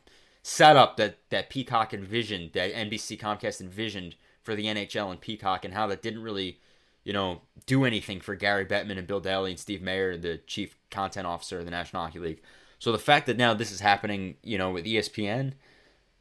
[0.44, 5.74] setup that that Peacock envisioned, that NBC Comcast envisioned for the NHL and Peacock, and
[5.74, 6.60] how that didn't really,
[7.04, 10.78] you know, do anything for Gary Bettman and Bill Daly and Steve Mayer, the chief
[10.92, 12.42] content officer of the National Hockey League.
[12.78, 15.54] So the fact that now this is happening, you know, with ESPN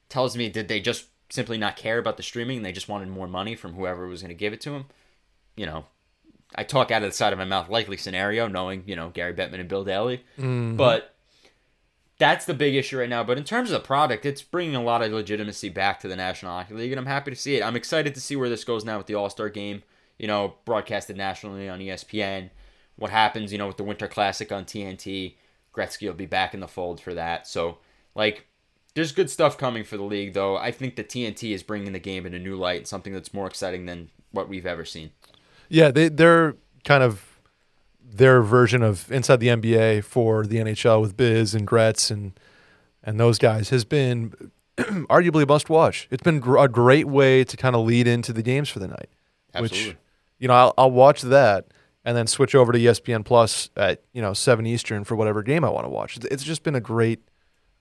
[0.08, 3.26] tells me did they just simply not care about the streaming they just wanted more
[3.26, 4.86] money from whoever was going to give it to them.
[5.56, 5.86] You know,
[6.54, 9.34] I talk out of the side of my mouth, likely scenario, knowing you know Gary
[9.34, 10.76] Bettman and Bill Daly, mm-hmm.
[10.76, 11.14] but
[12.18, 13.24] that's the big issue right now.
[13.24, 16.16] But in terms of the product, it's bringing a lot of legitimacy back to the
[16.16, 17.62] National Hockey League, and I'm happy to see it.
[17.62, 19.82] I'm excited to see where this goes now with the All Star Game.
[20.18, 22.50] You know, broadcasted nationally on ESPN.
[22.96, 25.34] What happens, you know, with the Winter Classic on TNT?
[25.74, 27.48] Gretzky will be back in the fold for that.
[27.48, 27.78] So,
[28.14, 28.46] like,
[28.94, 30.56] there's good stuff coming for the league, though.
[30.56, 33.48] I think the TNT is bringing the game in a new light, something that's more
[33.48, 35.10] exciting than what we've ever seen.
[35.68, 37.40] Yeah, they they're kind of
[38.02, 42.38] their version of inside the NBA for the NHL with Biz and Gretz and
[43.02, 44.32] and those guys has been
[44.78, 46.06] arguably a must watch.
[46.10, 48.88] It's been gr- a great way to kind of lead into the games for the
[48.88, 49.08] night.
[49.54, 49.88] Absolutely.
[49.88, 49.96] Which
[50.38, 51.66] you know I'll, I'll watch that
[52.04, 55.64] and then switch over to ESPN Plus at you know seven Eastern for whatever game
[55.64, 56.16] I want to watch.
[56.16, 57.20] It's- It's just been a great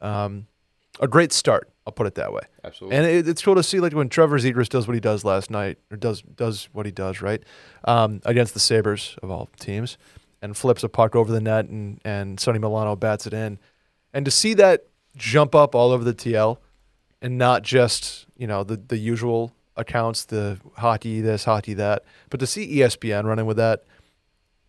[0.02, 0.48] um,
[1.00, 1.70] a great start.
[1.86, 2.42] I'll put it that way.
[2.64, 2.98] Absolutely.
[2.98, 5.52] And it, it's cool to see like when Trevor Zegras does what he does last
[5.52, 7.44] night, or does does what he does right
[7.84, 9.98] um, against the Sabres of all teams,
[10.42, 13.60] and flips a puck over the net, and and Sonny Milano bats it in,
[14.14, 16.58] and to see that jump up all over the TL,
[17.22, 22.40] and not just you know the the usual accounts, the hockey this, hockey that, but
[22.40, 23.84] to see ESPN running with that,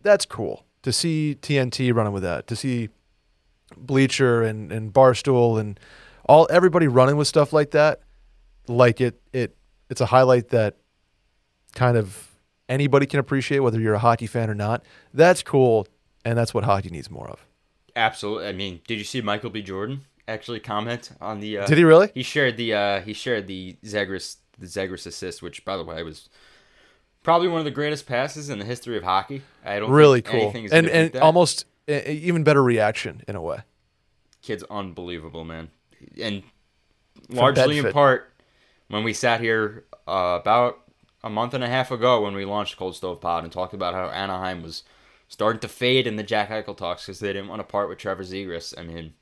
[0.01, 0.65] that's cool.
[0.83, 2.89] To see TNT running with that, to see
[3.77, 5.79] Bleacher and, and Barstool and
[6.25, 8.01] all everybody running with stuff like that,
[8.67, 9.55] like it it
[9.89, 10.77] it's a highlight that
[11.75, 12.31] kind of
[12.67, 14.83] anybody can appreciate, whether you're a hockey fan or not.
[15.13, 15.87] That's cool,
[16.23, 17.45] and that's what hockey needs more of.
[17.95, 18.47] Absolutely.
[18.47, 19.61] I mean, did you see Michael B.
[19.61, 21.59] Jordan actually comment on the?
[21.59, 22.09] Uh, Did he really?
[22.13, 26.01] He shared the uh, he shared the Zegras the Zegras assist, which by the way
[26.03, 26.27] was
[27.23, 29.43] probably one of the greatest passes in the history of hockey.
[29.63, 33.59] I don't Really think cool, and and almost even better reaction in a way.
[34.41, 35.69] kid's unbelievable, man,
[36.21, 36.43] and
[37.29, 38.33] largely in part
[38.87, 40.81] when we sat here uh, about
[41.23, 43.93] a month and a half ago when we launched Cold Stove Pod and talked about
[43.93, 44.83] how Anaheim was
[45.27, 47.97] starting to fade in the Jack Eichel talks because they didn't want to part with
[47.97, 48.77] Trevor Zegras.
[48.77, 49.13] I mean,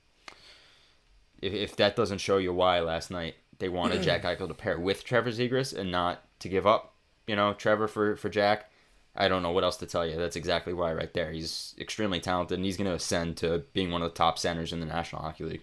[1.40, 4.78] if, if that doesn't show you why last night they wanted Jack Eichel to pair
[4.78, 6.94] with Trevor Zegras and not to give up,
[7.26, 8.70] you know, Trevor for, for Jack,
[9.16, 10.16] I don't know what else to tell you.
[10.16, 11.32] That's exactly why right there.
[11.32, 14.72] He's extremely talented and he's going to ascend to being one of the top centers
[14.72, 15.62] in the National Hockey League.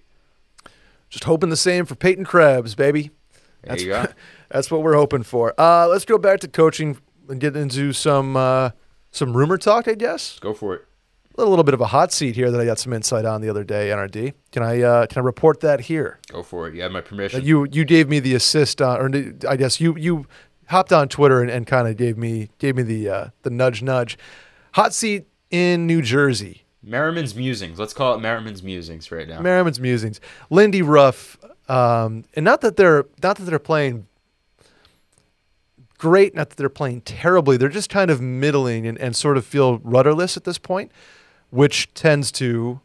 [1.12, 3.12] Just hoping the same for Peyton Krebs, baby.
[3.64, 4.08] There you go.
[4.50, 5.54] That's what we're hoping for.
[5.60, 6.98] Uh, let's go back to coaching
[7.30, 8.72] and get into some uh,
[9.12, 10.40] some rumor talk, I guess.
[10.40, 10.86] Go for it.
[11.38, 13.50] A little bit of a hot seat here that I got some insight on the
[13.50, 13.90] other day.
[13.90, 16.20] NRD, can I uh, can I report that here?
[16.32, 16.76] Go for it.
[16.76, 17.44] You have my permission.
[17.44, 20.26] You you gave me the assist on, or I guess you you
[20.68, 23.82] hopped on Twitter and, and kind of gave me gave me the uh, the nudge
[23.82, 24.18] nudge.
[24.74, 26.61] Hot seat in New Jersey.
[26.84, 27.78] Merriman's musings.
[27.80, 29.40] Let's call it Merriman's musings right now.
[29.42, 30.20] Merriman's musings.
[30.50, 31.38] Lindy Ruff,
[31.70, 34.08] um, and not that they're not that they're playing
[35.98, 37.58] great, not that they're playing terribly.
[37.58, 40.92] They're just kind of middling and, and sort of feel rudderless at this point,
[41.52, 42.82] which tends to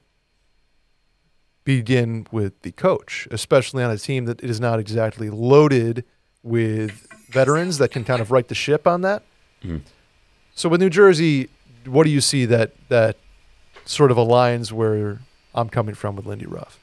[1.65, 6.05] begin with the coach, especially on a team that is not exactly loaded
[6.43, 9.23] with veterans that can kind of right the ship on that.
[9.65, 9.81] Mhm.
[10.55, 11.49] So with New Jersey,
[11.87, 13.17] what do you see that that
[13.89, 15.21] sort of aligns where
[15.55, 16.79] I'm coming from with Lindy Ruff?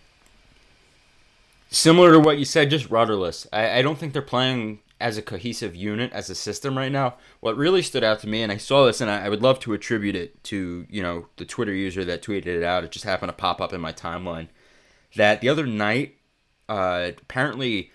[1.69, 3.47] Similar to what you said, just rudderless.
[3.51, 7.15] I, I don't think they're playing as a cohesive unit, as a system right now.
[7.39, 9.59] What really stood out to me, and I saw this, and I, I would love
[9.61, 12.83] to attribute it to you know the Twitter user that tweeted it out.
[12.83, 14.47] It just happened to pop up in my timeline.
[15.15, 16.17] That the other night,
[16.69, 17.91] uh, apparently,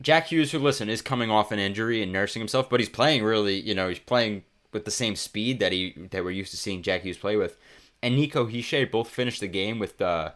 [0.00, 3.24] Jack Hughes, who listen is coming off an injury and nursing himself, but he's playing
[3.24, 6.56] really, you know, he's playing with the same speed that he that we're used to
[6.56, 7.58] seeing Jack Hughes play with.
[8.02, 10.32] And Nico Hischier both finished the game with uh,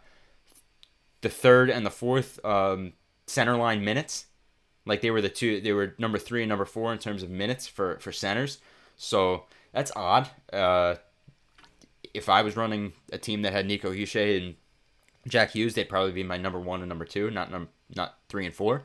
[1.21, 2.95] the third and the fourth um,
[3.27, 4.27] center line minutes.
[4.85, 7.31] Like they were the two, they were number three and number four in terms of
[7.31, 8.59] minutes for for centers.
[8.97, 10.29] So that's odd.
[10.53, 10.97] Uh,
[12.13, 14.57] if I was running a team that had Nico Hischier and
[15.29, 18.45] Jack Hughes, they'd probably be my number one and number two, not num- not three
[18.45, 18.83] and four.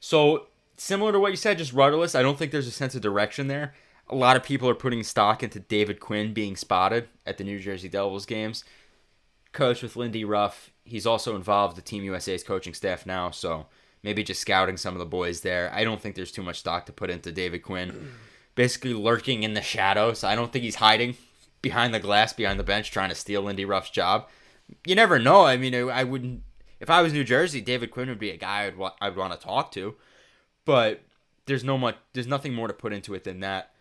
[0.00, 2.14] So similar to what you said, just rudderless.
[2.14, 3.74] I don't think there's a sense of direction there.
[4.10, 7.58] A lot of people are putting stock into David Quinn being spotted at the New
[7.58, 8.64] Jersey Devils games.
[9.52, 10.70] Coach with Lindy Ruff.
[10.84, 13.66] He's also involved with Team USA's coaching staff now, so
[14.02, 15.70] maybe just scouting some of the boys there.
[15.74, 18.12] I don't think there's too much stock to put into David Quinn.
[18.54, 20.24] Basically lurking in the shadows.
[20.24, 21.16] I don't think he's hiding
[21.62, 24.28] behind the glass, behind the bench, trying to steal Lindy Ruff's job.
[24.84, 25.44] You never know.
[25.44, 26.42] I mean, I wouldn't.
[26.80, 29.32] If I was New Jersey, David Quinn would be a guy I'd wa- I'd want
[29.32, 29.94] to talk to,
[30.64, 31.02] but
[31.46, 31.96] there's no much.
[32.12, 33.72] There's nothing more to put into it than that.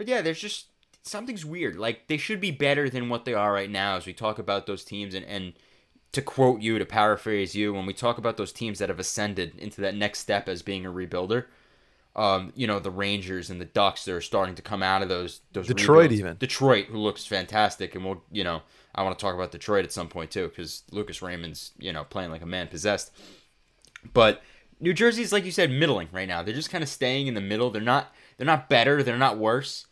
[0.00, 0.68] But yeah, there's just
[1.02, 1.76] something's weird.
[1.76, 4.64] Like they should be better than what they are right now as we talk about
[4.64, 5.52] those teams and and
[6.12, 9.58] to quote you, to paraphrase you, when we talk about those teams that have ascended
[9.58, 11.44] into that next step as being a rebuilder,
[12.16, 15.10] um, you know, the Rangers and the Ducks that are starting to come out of
[15.10, 16.20] those those Detroit rebuilds.
[16.20, 16.36] even.
[16.38, 18.62] Detroit, who looks fantastic, and we'll you know
[18.94, 22.04] I want to talk about Detroit at some point too because Lucas Raymond's you know
[22.04, 23.12] playing like a man possessed.
[24.14, 24.40] But
[24.80, 26.42] New Jersey's like you said, middling right now.
[26.42, 27.68] They're just kind of staying in the middle.
[27.68, 29.02] They're not they're not better.
[29.02, 29.86] They're not worse.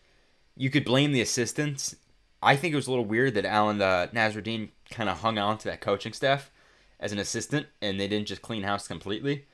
[0.58, 1.94] You could blame the assistants.
[2.42, 5.56] I think it was a little weird that Alain uh, Nasreddine kind of hung on
[5.58, 6.50] to that coaching staff
[6.98, 9.46] as an assistant, and they didn't just clean house completely.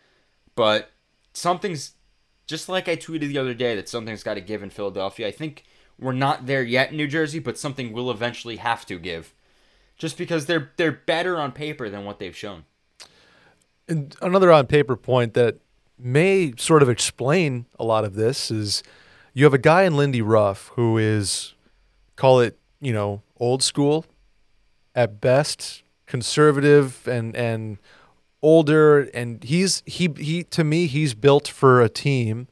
[0.55, 0.91] But
[1.35, 1.93] something's
[2.47, 5.29] just like I tweeted the other day that something's got to give in Philadelphia.
[5.29, 5.65] I think
[5.99, 9.35] we're not there yet in New Jersey, but something will eventually have to give,
[9.99, 12.65] just because they're they're better on paper than what they've shown.
[13.87, 15.59] And another on paper point that
[15.99, 18.83] may sort of explain a lot of this is
[19.35, 21.55] you have a guy in Lindy Ruff who is,
[22.17, 24.07] call it, you know, old school
[24.95, 27.79] at best, conservative and and
[28.41, 32.47] older, and he's he he to me he's built for a team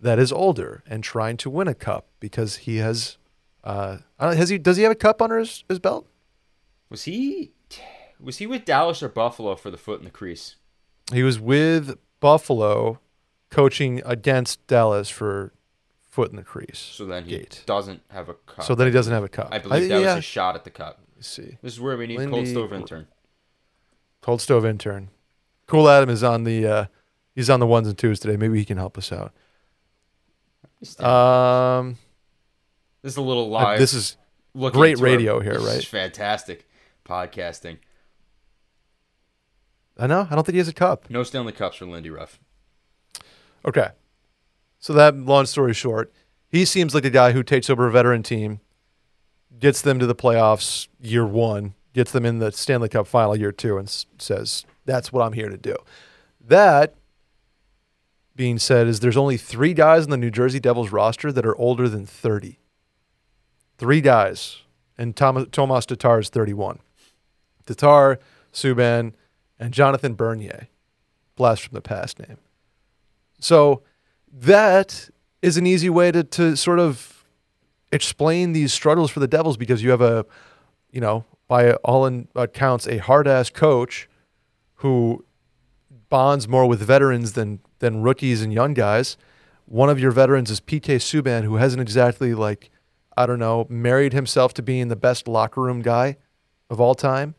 [0.00, 3.16] that is older and trying to win a cup because he has,
[3.64, 6.06] uh, I has he does he have a cup under his, his belt?
[6.90, 7.52] Was he
[8.20, 10.56] was he with Dallas or Buffalo for the foot in the crease?
[11.12, 13.00] He was with Buffalo,
[13.50, 15.52] coaching against Dallas for
[16.18, 16.80] foot in the crease.
[16.80, 17.62] So then he Gate.
[17.64, 18.64] doesn't have a cup.
[18.64, 19.50] So then he doesn't have a cup.
[19.52, 20.16] I believe that yeah.
[20.16, 20.98] was a shot at the cup.
[21.14, 21.58] Let's see.
[21.62, 23.06] This is where we need cold stove intern.
[24.20, 25.10] Cold stove intern.
[25.68, 26.84] Cool Adam is on the uh,
[27.36, 28.36] he's on the ones and twos today.
[28.36, 29.32] Maybe he can help us out.
[30.98, 31.98] Um,
[33.02, 33.78] this is a little live.
[33.78, 34.16] this is
[34.72, 35.84] great radio our- here, right?
[35.86, 36.68] fantastic
[37.04, 37.78] podcasting.
[39.96, 40.26] I know.
[40.28, 41.08] I don't think he has a cup.
[41.10, 42.40] No Stanley Cups for Lindy Ruff.
[43.64, 43.90] Okay.
[44.78, 46.12] So that long story short,
[46.48, 48.60] he seems like a guy who takes over a veteran team,
[49.58, 53.52] gets them to the playoffs year one, gets them in the Stanley Cup final year
[53.52, 55.76] two, and s- says, That's what I'm here to do.
[56.40, 56.94] That
[58.38, 61.58] being said, is there's only three guys in the New Jersey Devils roster that are
[61.58, 62.60] older than 30.
[63.76, 64.58] Three guys.
[64.96, 66.78] And Thomas, Tomas Tatar is 31.
[67.66, 68.20] Tatar,
[68.52, 69.12] Subban,
[69.58, 70.68] and Jonathan Bernier.
[71.34, 72.38] Blast from the past name.
[73.40, 73.82] So
[74.32, 75.10] that
[75.42, 77.24] is an easy way to, to sort of
[77.92, 80.26] explain these struggles for the Devils because you have a,
[80.90, 84.08] you know, by all uh, accounts, a hard ass coach
[84.76, 85.24] who
[86.08, 89.16] bonds more with veterans than than rookies and young guys.
[89.66, 92.70] One of your veterans is PK Subban, who hasn't exactly like,
[93.16, 96.16] I don't know, married himself to being the best locker room guy
[96.70, 97.34] of all time.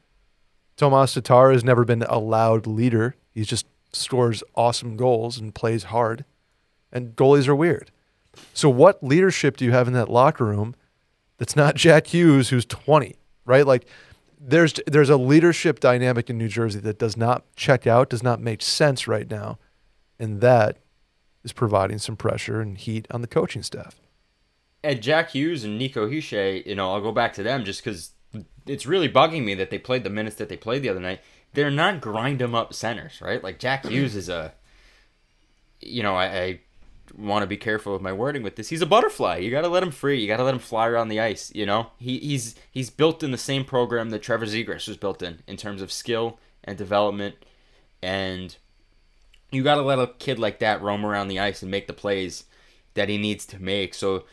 [0.77, 3.15] Tomas Tatar has never been a loud leader.
[3.31, 6.23] He just scores awesome goals and plays hard.
[6.91, 7.91] And goalies are weird.
[8.53, 10.75] So what leadership do you have in that locker room
[11.37, 13.15] that's not Jack Hughes who's 20,
[13.45, 13.65] right?
[13.65, 13.85] Like
[14.39, 18.39] there's there's a leadership dynamic in New Jersey that does not check out, does not
[18.39, 19.59] make sense right now.
[20.17, 20.77] And that
[21.43, 23.99] is providing some pressure and heat on the coaching staff.
[24.83, 28.11] And Jack Hughes and Nico Hischier, you know, I'll go back to them just because
[28.65, 31.21] it's really bugging me that they played the minutes that they played the other night.
[31.53, 33.43] They're not grind 'em up centers, right?
[33.43, 34.53] Like Jack Hughes is a,
[35.81, 36.59] you know, I, I
[37.17, 38.69] want to be careful with my wording with this.
[38.69, 39.37] He's a butterfly.
[39.37, 40.19] You got to let him free.
[40.19, 41.51] You got to let him fly around the ice.
[41.53, 45.21] You know, he, he's he's built in the same program that Trevor Zegras was built
[45.21, 47.35] in in terms of skill and development,
[48.01, 48.55] and
[49.51, 51.93] you got to let a kid like that roam around the ice and make the
[51.93, 52.45] plays
[52.93, 53.93] that he needs to make.
[53.93, 54.25] So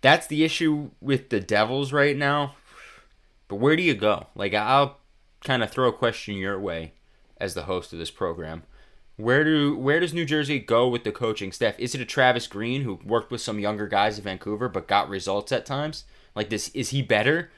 [0.00, 2.54] that's the issue with the Devils right now.
[3.48, 4.26] But where do you go?
[4.34, 4.98] Like I'll
[5.44, 6.92] kind of throw a question your way
[7.38, 8.62] as the host of this program.
[9.20, 11.78] Where do where does New Jersey go with the coaching staff?
[11.78, 15.08] Is it a Travis Green who worked with some younger guys in Vancouver but got
[15.08, 16.04] results at times?
[16.34, 17.50] Like this is he better?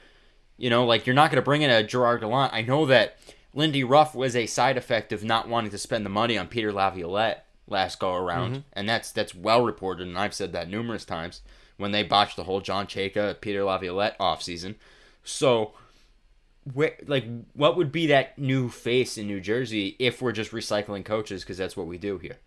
[0.56, 2.52] You know, like you're not going to bring in a Gerard Gallant.
[2.52, 3.16] I know that
[3.54, 6.72] Lindy Ruff was a side effect of not wanting to spend the money on Peter
[6.72, 8.60] Laviolette last go around, mm-hmm.
[8.72, 11.42] and that's that's well reported, and I've said that numerous times
[11.76, 14.76] when they botched the whole John Chayka Peter Laviolette offseason.
[15.24, 15.72] So,
[16.72, 21.04] where like what would be that new face in New Jersey if we're just recycling
[21.04, 22.38] coaches because that's what we do here?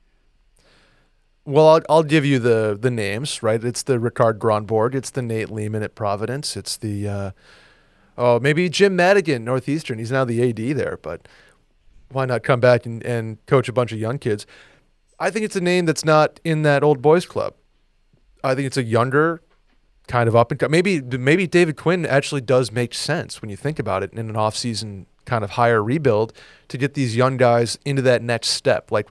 [1.44, 3.64] Well, I'll, I'll give you the the names, right?
[3.64, 7.32] It's the Rikard Grönborg, it's the Nate Leaman at Providence, it's the uh,
[8.18, 10.00] oh maybe Jim Madigan Northeastern.
[10.00, 11.28] He's now the AD there, but
[12.10, 14.46] why not come back and, and coach a bunch of young kids?
[15.20, 17.54] I think it's a name that's not in that old boys club.
[18.44, 19.42] I think it's a younger
[20.08, 23.80] kind of up and maybe maybe David Quinn actually does make sense when you think
[23.80, 26.34] about it in an off-season kind of higher rebuild
[26.68, 28.92] to get these young guys into that next step.
[28.92, 29.08] Like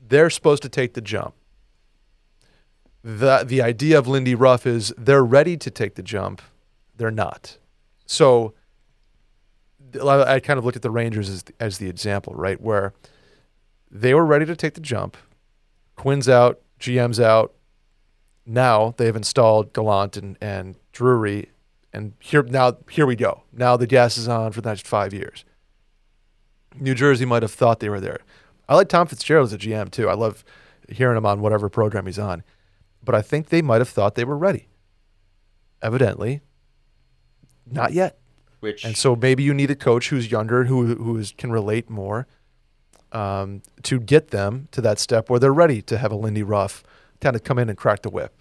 [0.00, 1.34] they're supposed to take the jump.
[3.02, 6.42] The the idea of Lindy Ruff is they're ready to take the jump,
[6.96, 7.58] they're not.
[8.06, 8.54] So
[10.04, 12.92] I kind of looked at the Rangers as as the example, right, where
[13.90, 15.16] they were ready to take the jump.
[15.96, 17.54] Quinn's out, GM's out.
[18.48, 21.50] Now they've installed Gallant and, and Drury,
[21.92, 23.42] and here now here we go.
[23.52, 25.44] Now the gas is on for the next five years.
[26.74, 28.20] New Jersey might have thought they were there.
[28.68, 30.08] I like Tom Fitzgerald as a GM too.
[30.08, 30.44] I love
[30.88, 32.42] hearing him on whatever program he's on.
[33.04, 34.68] But I think they might have thought they were ready.
[35.82, 36.40] Evidently,
[37.70, 38.18] not yet.
[38.60, 41.90] Which And so maybe you need a coach who's younger, who who is, can relate
[41.90, 42.26] more,
[43.12, 46.82] um, to get them to that step where they're ready to have a Lindy Ruff
[47.20, 48.34] kind of come in and crack the whip.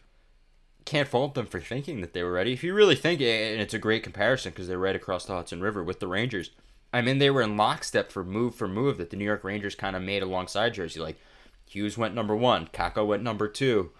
[0.88, 2.54] Can't fault them for thinking that they were ready.
[2.54, 5.60] If you really think and it's a great comparison because they're right across the Hudson
[5.60, 6.52] River with the Rangers.
[6.94, 9.76] I mean, they were in lockstep for move for move that the New York Rangers
[9.76, 11.02] kind of made alongside Jersey.
[11.02, 11.18] Like
[11.66, 13.92] Hughes went number one, Kakko went number two.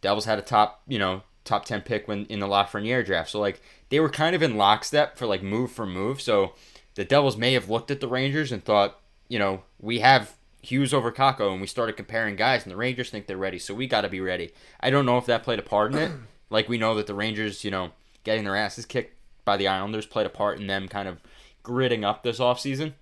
[0.00, 3.30] Devils had a top, you know, top ten pick when in the Lafreniere draft.
[3.30, 6.20] So like they were kind of in lockstep for like move for move.
[6.20, 6.54] So
[6.96, 10.92] the Devils may have looked at the Rangers and thought, you know, we have Hughes
[10.92, 13.88] over Kakko, and we started comparing guys, and the Rangers think they're ready, so we
[13.88, 14.52] got to be ready.
[14.80, 16.12] I don't know if that played a part in it.
[16.52, 17.90] Like we know that the Rangers, you know,
[18.24, 21.20] getting their asses kicked by the Islanders played a part in them kind of
[21.62, 22.92] gritting up this offseason.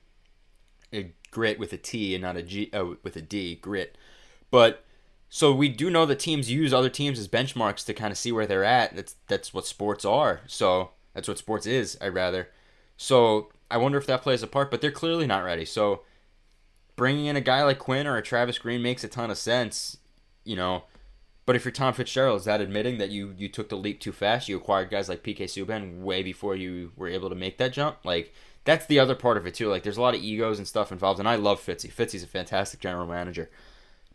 [0.93, 3.97] A grit with a T and not a G, oh, with a D, grit.
[4.51, 4.85] But
[5.29, 8.33] so we do know that teams use other teams as benchmarks to kind of see
[8.33, 8.97] where they're at.
[8.97, 10.41] That's that's what sports are.
[10.47, 11.99] So that's what sports is.
[12.01, 12.49] I rather.
[12.97, 15.65] So I wonder if that plays a part, but they're clearly not ready.
[15.65, 16.03] So
[16.97, 19.99] bringing in a guy like Quinn or a Travis Green makes a ton of sense,
[20.45, 20.85] you know.
[21.51, 24.13] But if you're Tom Fitzgerald, is that admitting that you you took the leap too
[24.13, 24.49] fast?
[24.49, 27.97] You acquired guys like PK Subban way before you were able to make that jump.
[28.05, 28.33] Like
[28.63, 29.69] that's the other part of it too.
[29.69, 31.93] Like there's a lot of egos and stuff involved, and I love Fitzy.
[31.93, 33.51] Fitzy's a fantastic general manager,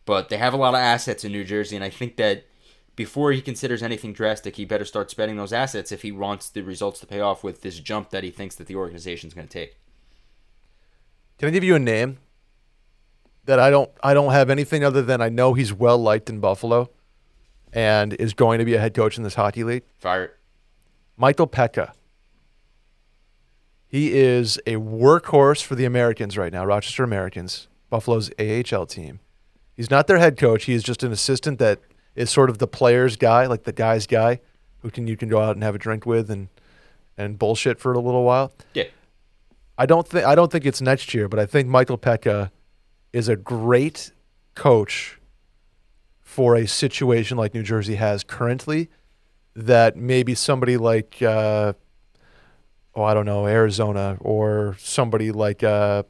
[0.05, 2.45] but they have a lot of assets in New Jersey, and I think that
[2.95, 6.61] before he considers anything drastic, he better start spending those assets if he wants the
[6.61, 9.53] results to pay off with this jump that he thinks that the organization's going to
[9.53, 9.75] take.
[11.38, 12.19] Can I give you a name
[13.43, 16.39] that I don't I don't have anything other than I know he's well liked in
[16.39, 16.91] Buffalo
[17.76, 19.84] and is going to be a head coach in this hockey league?
[19.99, 20.38] Fire it.
[21.17, 21.91] Michael Peca.
[23.88, 29.19] He is a workhorse for the Americans right now, Rochester Americans, Buffalo's AHL team.
[29.76, 30.65] He's not their head coach.
[30.65, 31.80] He is just an assistant that
[32.15, 34.39] is sort of the player's guy, like the guy's guy,
[34.80, 36.47] who can you can go out and have a drink with and
[37.17, 38.51] and bullshit for a little while.
[38.73, 38.86] Yeah.
[39.78, 42.51] I don't think I don't think it's next year, but I think Michael Peca
[43.13, 44.11] is a great
[44.55, 45.19] coach
[46.36, 48.89] for a situation like New Jersey has currently.
[49.55, 51.71] That maybe somebody like uh,
[52.93, 56.03] oh I don't know Arizona or somebody like uh,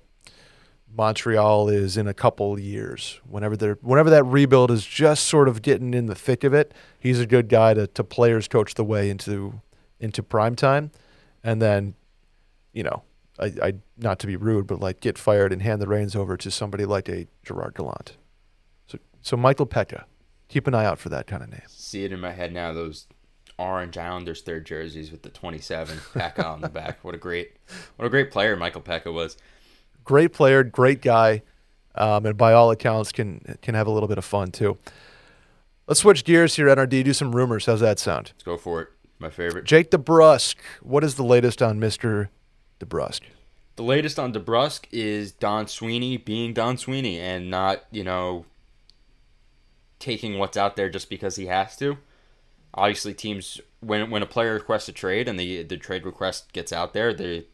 [0.98, 3.22] Montreal is in a couple years.
[3.30, 6.74] Whenever they're whenever that rebuild is just sort of getting in the thick of it,
[6.98, 9.62] he's a good guy to to players coach the way into
[10.00, 10.90] into prime time,
[11.44, 11.94] and then
[12.74, 13.04] you know
[13.38, 16.36] I, I not to be rude, but like get fired and hand the reins over
[16.36, 18.18] to somebody like a Gerard Gallant.
[18.88, 20.06] So so Michael Peca,
[20.48, 21.62] keep an eye out for that kind of name.
[21.68, 22.74] See it in my head now.
[22.74, 23.08] Those
[23.58, 27.04] orange Islanders third jerseys with the 27 Peca on the back.
[27.04, 27.56] What a great,
[27.96, 29.38] what a great player Michael Peca was.
[30.04, 31.42] Great player, great guy,
[31.96, 34.78] um, and by all accounts can can have a little bit of fun too.
[35.88, 37.04] Let's switch gears here, at NRD.
[37.04, 37.68] Do some rumors.
[37.68, 38.32] How's that sound?
[38.36, 38.90] Let's go for it.
[39.20, 39.66] My favorite.
[39.66, 40.56] Jake DeBrusk.
[40.82, 42.30] What is the latest on Mister
[42.80, 43.22] DeBrusk?
[43.76, 48.46] The latest on DeBrusk is Don Sweeney being Don Sweeney and not, you know,
[50.06, 51.98] taking what's out there just because he has to.
[52.76, 56.72] Obviously, teams when when a player requests a trade and the the trade request gets
[56.72, 57.46] out there, the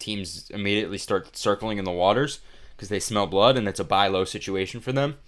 [0.00, 2.40] teams immediately start circling in the waters
[2.74, 5.18] because they smell blood and it's a buy low situation for them.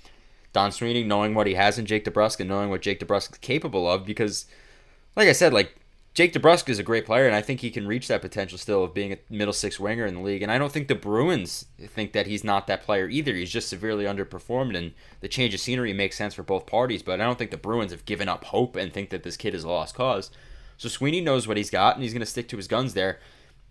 [0.53, 3.39] Don Sweeney knowing what he has in Jake DeBrusk and knowing what Jake DeBrusk is
[3.39, 4.47] capable of because,
[5.15, 5.77] like I said, like
[6.15, 8.85] Jake DeBrusk is a great player, and I think he can reach that potential still
[8.85, 10.43] of being a middle six winger in the league.
[10.43, 13.35] And I don't think the Bruins think that he's not that player either.
[13.35, 17.03] He's just severely underperformed, and the change of scenery makes sense for both parties.
[17.03, 19.55] But I don't think the Bruins have given up hope and think that this kid
[19.55, 20.31] is a lost cause.
[20.77, 23.19] So Sweeney knows what he's got, and he's going to stick to his guns there.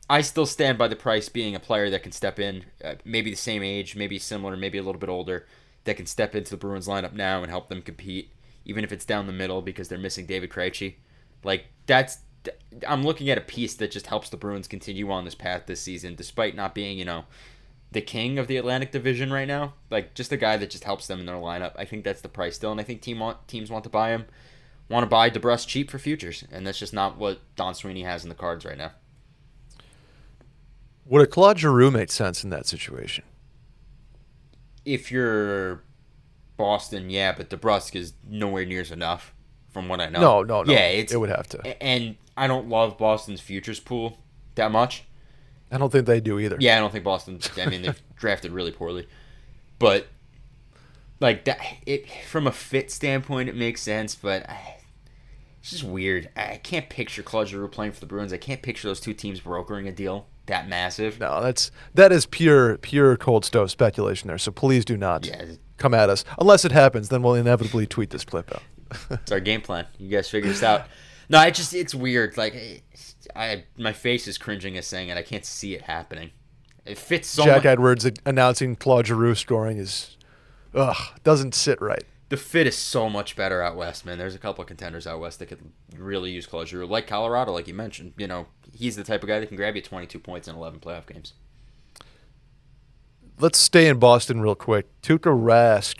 [0.09, 3.29] I still stand by the price being a player that can step in, uh, maybe
[3.29, 5.45] the same age, maybe similar, maybe a little bit older,
[5.83, 8.31] that can step into the Bruins lineup now and help them compete,
[8.65, 10.95] even if it's down the middle because they're missing David Krejci.
[11.43, 12.17] Like that's
[12.87, 15.81] I'm looking at a piece that just helps the Bruins continue on this path this
[15.81, 17.25] season, despite not being, you know,
[17.91, 19.73] the king of the Atlantic Division right now.
[19.89, 21.73] Like just a guy that just helps them in their lineup.
[21.77, 24.09] I think that's the price still, and I think team want, teams want to buy
[24.09, 24.25] him,
[24.89, 28.23] want to buy DeBrusk cheap for futures, and that's just not what Don Sweeney has
[28.23, 28.91] in the cards right now.
[31.05, 33.25] Would a Claude Giroux make sense in that situation?
[34.85, 35.83] If you're
[36.57, 39.33] Boston, yeah, but DeBrusk is nowhere near enough
[39.71, 40.21] from what I know.
[40.21, 40.71] No, no, no.
[40.71, 41.83] Yeah, it's, it would have to.
[41.83, 44.17] And I don't love Boston's futures pool
[44.55, 45.03] that much.
[45.71, 46.57] I don't think they do either.
[46.59, 47.39] Yeah, I don't think Boston.
[47.57, 49.07] I mean, they've drafted really poorly,
[49.79, 50.07] but
[51.19, 54.15] like that, it from a fit standpoint, it makes sense.
[54.15, 54.77] But I,
[55.61, 56.29] it's just weird.
[56.35, 58.33] I can't picture Claude Giroux playing for the Bruins.
[58.33, 61.19] I can't picture those two teams brokering a deal that massive.
[61.19, 64.37] No, that's that is pure pure cold stove speculation there.
[64.37, 65.45] So please do not Yeah,
[65.77, 67.09] come at us unless it happens.
[67.09, 68.63] Then we'll inevitably tweet this clip out.
[69.09, 69.85] it's our game plan.
[69.97, 70.87] You guys figure this out.
[71.31, 72.35] No, I just it's weird.
[72.35, 72.83] Like
[73.35, 75.17] I, my face is cringing as saying it.
[75.17, 76.31] I can't see it happening.
[76.85, 77.65] It fits so Jack much.
[77.67, 80.17] Edwards announcing Claude Giroux scoring is,
[80.73, 82.03] ugh, doesn't sit right.
[82.27, 84.17] the fit is so much better out west, man.
[84.17, 85.59] There's a couple of contenders out west that could
[85.97, 88.13] really use Claude Giroux, like Colorado, like you mentioned.
[88.17, 90.79] You know, he's the type of guy that can grab you 22 points in 11
[90.81, 91.33] playoff games.
[93.39, 94.87] Let's stay in Boston real quick.
[95.01, 95.99] Tuukka Rask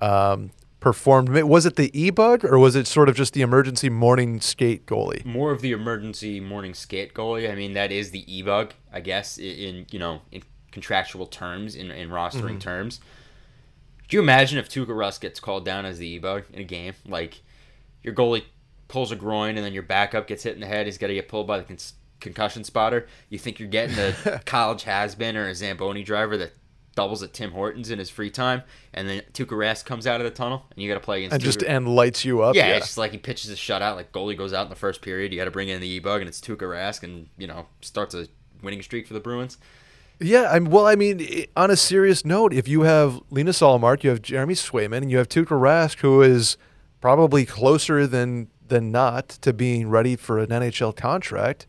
[0.00, 0.52] um,
[0.82, 1.30] performed.
[1.30, 4.84] Was it the e bug or was it sort of just the emergency morning skate
[4.84, 5.24] goalie?
[5.24, 7.50] More of the emergency morning skate goalie.
[7.50, 11.74] I mean, that is the e bug, I guess, in, you know in contractual terms,
[11.76, 12.58] in in rostering mm-hmm.
[12.58, 13.00] terms.
[14.08, 16.64] Do you imagine if Tuukka Rask gets called down as the e bug in a
[16.64, 16.94] game?
[17.06, 17.40] Like
[18.02, 18.44] your goalie
[18.88, 20.86] pulls a groin and then your backup gets hit in the head.
[20.86, 21.78] He's got to get pulled by the con-
[22.20, 23.06] concussion spotter.
[23.30, 26.52] You think you're getting a college has been or a Zamboni driver that
[26.94, 28.62] doubles at Tim Hortons in his free time,
[28.92, 31.34] and then Tuukka Rask comes out of the tunnel and you got to play against
[31.34, 32.54] And just and lights you up.
[32.54, 33.96] yeah, it's just like he pitches a shutout.
[33.96, 35.32] Like goalie goes out in the first period.
[35.32, 37.66] You got to bring in the e bug, and it's Tuukka Rask, and you know
[37.80, 38.28] starts a
[38.62, 39.58] winning streak for the Bruins.
[40.20, 44.10] Yeah, I'm, well, I mean, on a serious note, if you have Linus Ullmark, you
[44.10, 46.56] have Jeremy Swayman, and you have Tuukka Rask, who is
[47.00, 51.66] probably closer than than not to being ready for an NHL contract,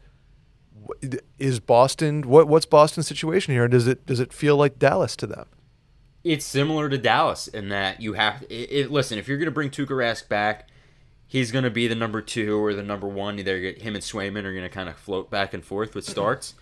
[1.40, 2.24] is Boston?
[2.24, 3.68] What what's Boston's situation here?
[3.68, 5.48] Does it does it feel like Dallas to them?
[6.24, 8.44] It's similar to Dallas in that you have.
[8.50, 10.70] It, it, listen, if you're going to bring Tuukka Rask back,
[11.28, 13.40] he's going to be the number two or the number one.
[13.40, 16.12] Either him and Swayman are going to kind of float back and forth with mm-hmm.
[16.12, 16.56] starts.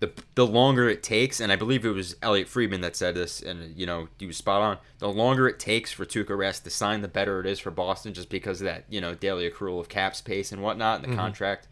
[0.00, 3.40] The, the longer it takes, and I believe it was Elliot Friedman that said this,
[3.40, 4.78] and you know he was spot on.
[4.98, 8.12] The longer it takes for Tuukka Rask to sign, the better it is for Boston,
[8.12, 11.08] just because of that you know daily accrual of cap space and whatnot, and the
[11.08, 11.18] mm-hmm.
[11.18, 11.68] contract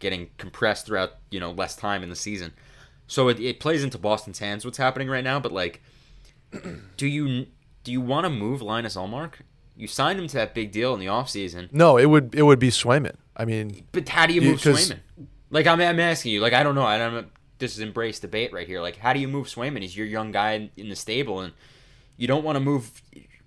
[0.00, 2.52] getting compressed throughout you know less time in the season.
[3.06, 5.38] So it, it plays into Boston's hands what's happening right now.
[5.40, 5.80] But like,
[6.96, 7.46] do you
[7.84, 9.34] do you want to move Linus Ullmark?
[9.76, 11.72] You signed him to that big deal in the offseason.
[11.72, 13.14] No, it would it would be Swayman.
[13.36, 15.26] I mean, But how do you You- move 'cause- Swayman?
[15.52, 16.40] Like I'm, I'm asking you.
[16.40, 16.84] Like I don't know.
[16.84, 17.28] I don't.
[17.58, 18.80] This is embrace debate right here.
[18.80, 19.82] Like how do you move Swayman?
[19.82, 21.52] He's your young guy in, in the stable, and
[22.16, 23.02] you don't want to move.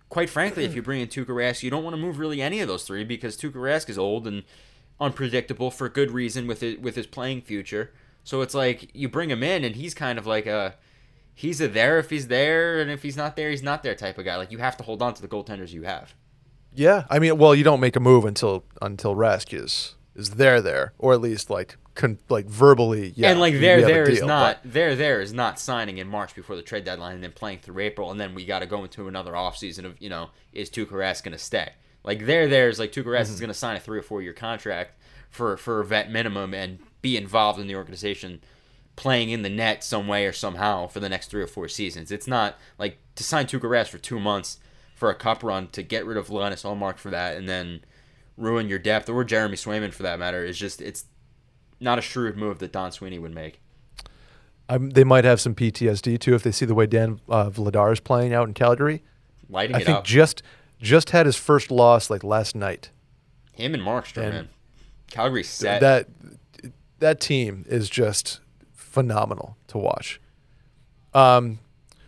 [0.10, 2.60] Quite frankly, if you bring in Tuukka Rask, you don't want to move really any
[2.60, 4.44] of those three because Tuukka Rask is old and
[5.00, 7.92] unpredictable for good reason with it with his playing future.
[8.24, 10.76] So it's like you bring him in, and he's kind of like a
[11.34, 14.18] he's a there if he's there, and if he's not there, he's not there type
[14.18, 14.38] of guy.
[14.38, 16.14] Like you have to hold on to the goaltenders you have.
[16.74, 20.62] yeah, I mean, well, you don't make a move until until Rask is is there
[20.62, 23.14] there, or at least like con, like verbally.
[23.16, 26.36] Yeah, and like there, there is deal, not there, there is not signing in March
[26.36, 28.84] before the trade deadline and then playing through April, and then we got to go
[28.84, 31.74] into another offseason of you know is Tuukka Rask going to stay?
[32.04, 33.34] Like there, there is like Tuukka Rask Mm-hmm.
[33.34, 34.92] is going to sign a three or four year contract
[35.30, 38.42] for for a vet minimum and be involved in the organization,
[38.96, 42.12] playing in the net some way or somehow for the next three or four seasons.
[42.12, 44.60] It's not like to sign Tuukka Rask for two months
[44.96, 47.84] for a cup run to get rid of Linus Ullmark for that and then
[48.38, 51.06] ruin your depth or Jeremy Swayman for that matter is just it's
[51.80, 53.60] not a shrewd move that Don Sweeney would make.
[54.70, 57.92] Um, they might have some PTSD too if they see the way Dan uh, Vladar
[57.92, 59.04] is playing out in Calgary.
[59.50, 60.04] Lighting I it think up.
[60.06, 60.42] just
[60.84, 62.90] just had his first loss like last night.
[63.54, 64.50] Him and Markstrom, And- man.
[65.10, 65.80] Calgary's set.
[65.82, 66.08] That
[67.00, 68.40] that team is just
[68.74, 70.20] phenomenal to watch.
[71.14, 71.60] Um,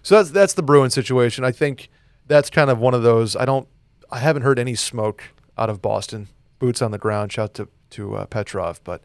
[0.02, 1.44] so that's that's the Bruin situation.
[1.44, 1.90] I think
[2.28, 3.36] that's kind of one of those.
[3.36, 3.68] I don't.
[4.12, 5.24] I haven't heard any smoke
[5.58, 6.30] out of Boston.
[6.58, 7.32] Boots on the ground.
[7.32, 9.04] Shout to to uh, Petrov, but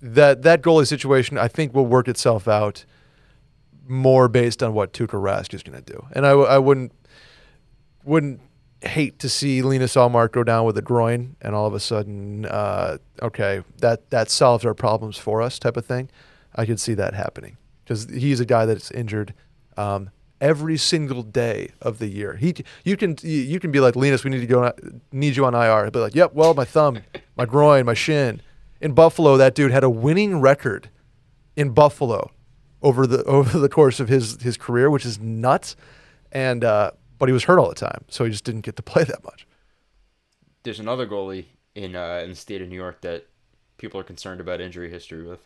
[0.00, 2.84] that that goalie situation I think will work itself out
[3.88, 6.06] more based on what Tuukka Rask is going to do.
[6.12, 6.92] And I, I wouldn't
[8.04, 8.40] wouldn't
[8.86, 12.46] hate to see Linus Ullmark go down with a groin and all of a sudden,
[12.46, 16.10] uh, okay, that that solves our problems for us, type of thing.
[16.54, 19.34] I could see that happening because he's a guy that's injured
[19.76, 20.10] um,
[20.40, 22.36] every single day of the year.
[22.36, 22.54] He,
[22.84, 24.72] you can you can be like Linus, we need to go
[25.12, 25.84] need you on IR.
[25.84, 26.98] He'll be like, yep, well, my thumb,
[27.36, 28.40] my groin, my shin.
[28.80, 30.90] In Buffalo, that dude had a winning record
[31.56, 32.30] in Buffalo
[32.82, 35.76] over the over the course of his his career, which is nuts.
[36.30, 38.82] And uh, but he was hurt all the time, so he just didn't get to
[38.92, 39.46] play that much.
[40.62, 43.26] There's another goalie in uh, in the state of New York that
[43.76, 45.40] people are concerned about injury history with.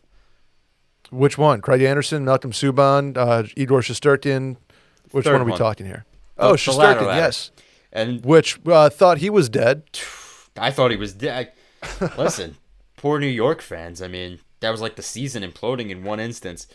[1.11, 1.61] Which one?
[1.61, 4.57] Craig Anderson, Malcolm Subban, uh, Igor Shesterkin.
[5.11, 5.59] Which Third one are we one.
[5.59, 6.05] talking here?
[6.37, 7.51] Oh, the Shesterkin, yes.
[7.91, 9.83] And Which uh, thought he was dead.
[10.57, 11.51] I thought he was dead.
[12.17, 12.57] Listen,
[12.97, 14.01] poor New York fans.
[14.01, 16.67] I mean, that was like the season imploding in one instance.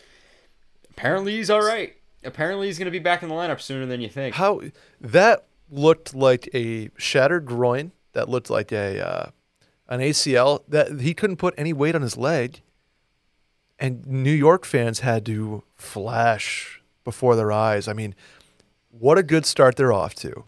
[0.89, 1.95] Apparently he's all right.
[2.25, 4.35] Apparently he's going to be back in the lineup sooner than you think.
[4.35, 4.61] How
[5.01, 7.91] that looked like a shattered groin.
[8.13, 9.29] That looked like a uh,
[9.87, 10.63] an ACL.
[10.67, 12.61] That he couldn't put any weight on his leg,
[13.77, 17.87] and New York fans had to flash before their eyes.
[17.87, 18.15] I mean,
[18.89, 20.45] what a good start they're off to.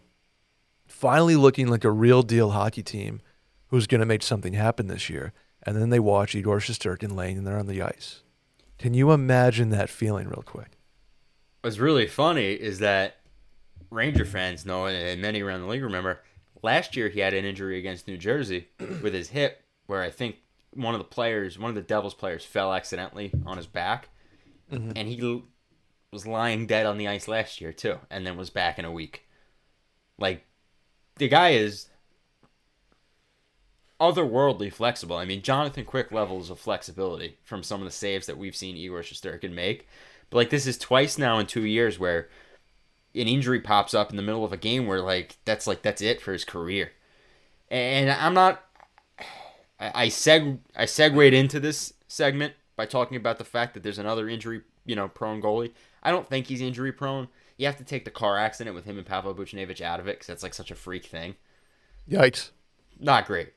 [0.86, 3.20] Finally, looking like a real deal hockey team
[3.68, 5.32] who's going to make something happen this year.
[5.62, 8.22] And then they watch Igor Shesterkin laying in there on the ice.
[8.78, 10.77] Can you imagine that feeling, real quick?
[11.68, 13.16] What's really funny is that
[13.90, 16.22] Ranger fans know, and many around the league remember,
[16.62, 18.68] last year he had an injury against New Jersey
[19.02, 20.36] with his hip, where I think
[20.72, 24.08] one of the players, one of the Devils players, fell accidentally on his back,
[24.72, 24.92] mm-hmm.
[24.96, 25.42] and he
[26.10, 28.90] was lying dead on the ice last year too, and then was back in a
[28.90, 29.26] week.
[30.18, 30.46] Like,
[31.16, 31.90] the guy is
[34.00, 35.16] otherworldly flexible.
[35.18, 38.74] I mean, Jonathan Quick levels of flexibility from some of the saves that we've seen
[38.74, 39.86] Igor Shesterkin make.
[40.30, 42.28] But like this is twice now in two years where
[43.14, 46.02] an injury pops up in the middle of a game where like that's like that's
[46.02, 46.92] it for his career.
[47.70, 48.64] And I'm not.
[49.80, 54.28] I seg I segued into this segment by talking about the fact that there's another
[54.28, 55.72] injury, you know, prone goalie.
[56.02, 57.28] I don't think he's injury prone.
[57.56, 60.16] You have to take the car accident with him and Pavel Buchnevich out of it
[60.16, 61.34] because that's like such a freak thing.
[62.08, 62.50] Yikes!
[62.98, 63.52] Not great.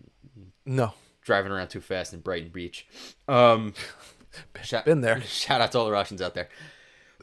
[0.65, 0.93] No.
[1.21, 2.87] Driving around too fast in Brighton Beach.
[3.27, 3.73] Um,
[4.63, 5.21] shout, Been there.
[5.25, 6.49] Shout out to all the Russians out there.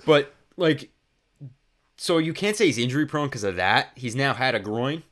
[0.06, 0.90] But, like,
[1.96, 3.90] so you can't say he's injury prone because of that.
[3.94, 5.02] He's now had a groin.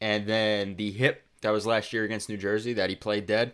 [0.00, 3.52] And then the hip that was last year against New Jersey that he played dead.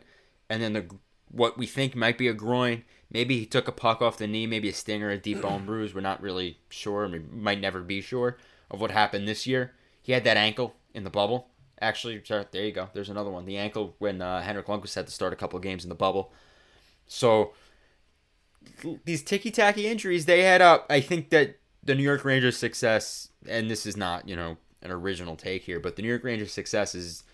[0.49, 0.87] And then the
[1.31, 2.85] what we think might be a groin.
[3.11, 5.95] Maybe he took a puck off the knee, maybe a stinger, a deep bone bruise.
[5.95, 7.07] We're not really sure.
[7.07, 8.39] We might never be sure
[8.71, 9.73] of what happened this year.
[10.03, 11.49] He had that ankle in the bubble
[11.81, 12.89] Actually, sorry, there you go.
[12.93, 13.45] There's another one.
[13.45, 16.33] The ankle when uh, Henrik Lundqvist had to start a couple games in the bubble.
[17.09, 17.53] So
[19.05, 20.87] these ticky tacky injuries they had up.
[20.89, 24.91] I think that the New York Rangers' success, and this is not you know an
[24.91, 27.25] original take here, but the New York Rangers' success is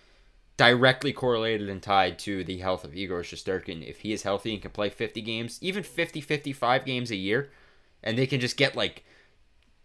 [0.56, 3.86] directly correlated and tied to the health of Igor Shesterkin.
[3.86, 7.50] If he is healthy and can play 50 games, even 50, 55 games a year,
[8.02, 9.04] and they can just get like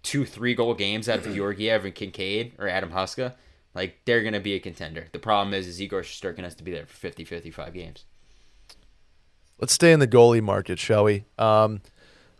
[0.03, 3.33] two, three goal games out of Georgiev and Kinkaid or Adam Huska,
[3.73, 5.07] like they're going to be a contender.
[5.11, 8.05] The problem is, is Igor Shesterkin has to be there for 50, 55 games.
[9.59, 11.25] Let's stay in the goalie market, shall we?
[11.37, 11.81] Um,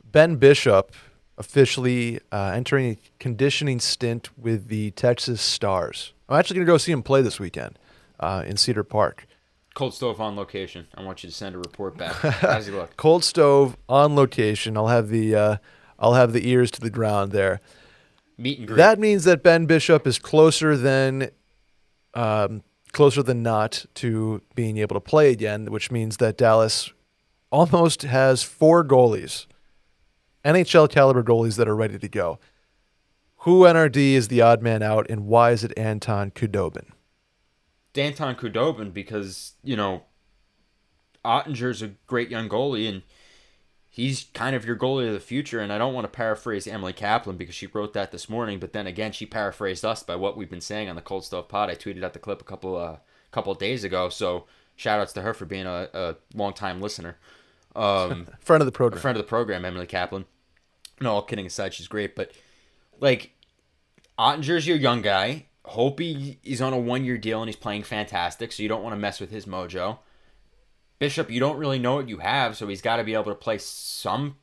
[0.03, 0.93] ben Bishop
[1.38, 6.13] officially uh, entering a conditioning stint with the Texas Stars.
[6.28, 7.80] I'm actually going to go see him play this weekend
[8.20, 9.26] uh, in Cedar Park.
[9.74, 10.88] Cold stove on location.
[10.95, 12.13] I want you to send a report back.
[12.15, 12.97] How's he look?
[12.97, 14.76] Cold stove on location.
[14.76, 15.57] I'll have the uh,
[15.97, 17.61] I'll have the ears to the ground there
[18.39, 18.78] meet and greet.
[18.78, 21.30] That means that Ben Bishop is closer than
[22.13, 26.91] um, closer than not to being able to play again, which means that Dallas
[27.51, 29.45] almost has four goalies,
[30.45, 32.39] NHL caliber goalies that are ready to go.
[33.43, 36.87] Who NRD is the odd man out, and why is it Anton Khudobin?
[37.95, 40.03] Anton Khudobin because you know
[41.25, 43.03] Oettinger's a great young goalie, and
[43.89, 45.59] he's kind of your goalie of the future.
[45.59, 48.73] And I don't want to paraphrase Emily Kaplan because she wrote that this morning, but
[48.73, 51.69] then again, she paraphrased us by what we've been saying on the Cold Stove Pod.
[51.69, 52.97] I tweeted out the clip a couple uh,
[53.31, 54.45] couple days ago, so
[54.75, 57.17] shout outs to her for being a, a long time listener.
[57.76, 59.01] Um, friend of the program.
[59.01, 60.26] Friend of the program, Emily Kaplan.
[61.01, 62.32] No, all kidding aside, she's great, but
[62.99, 63.32] like
[64.17, 65.45] Oettinger's your young guy.
[65.97, 68.93] He, he's on a one year deal and he's playing fantastic, so you don't want
[68.93, 69.99] to mess with his mojo.
[70.97, 73.36] Bishop, you don't really know what you have, so he's got to be able to
[73.36, 74.36] play some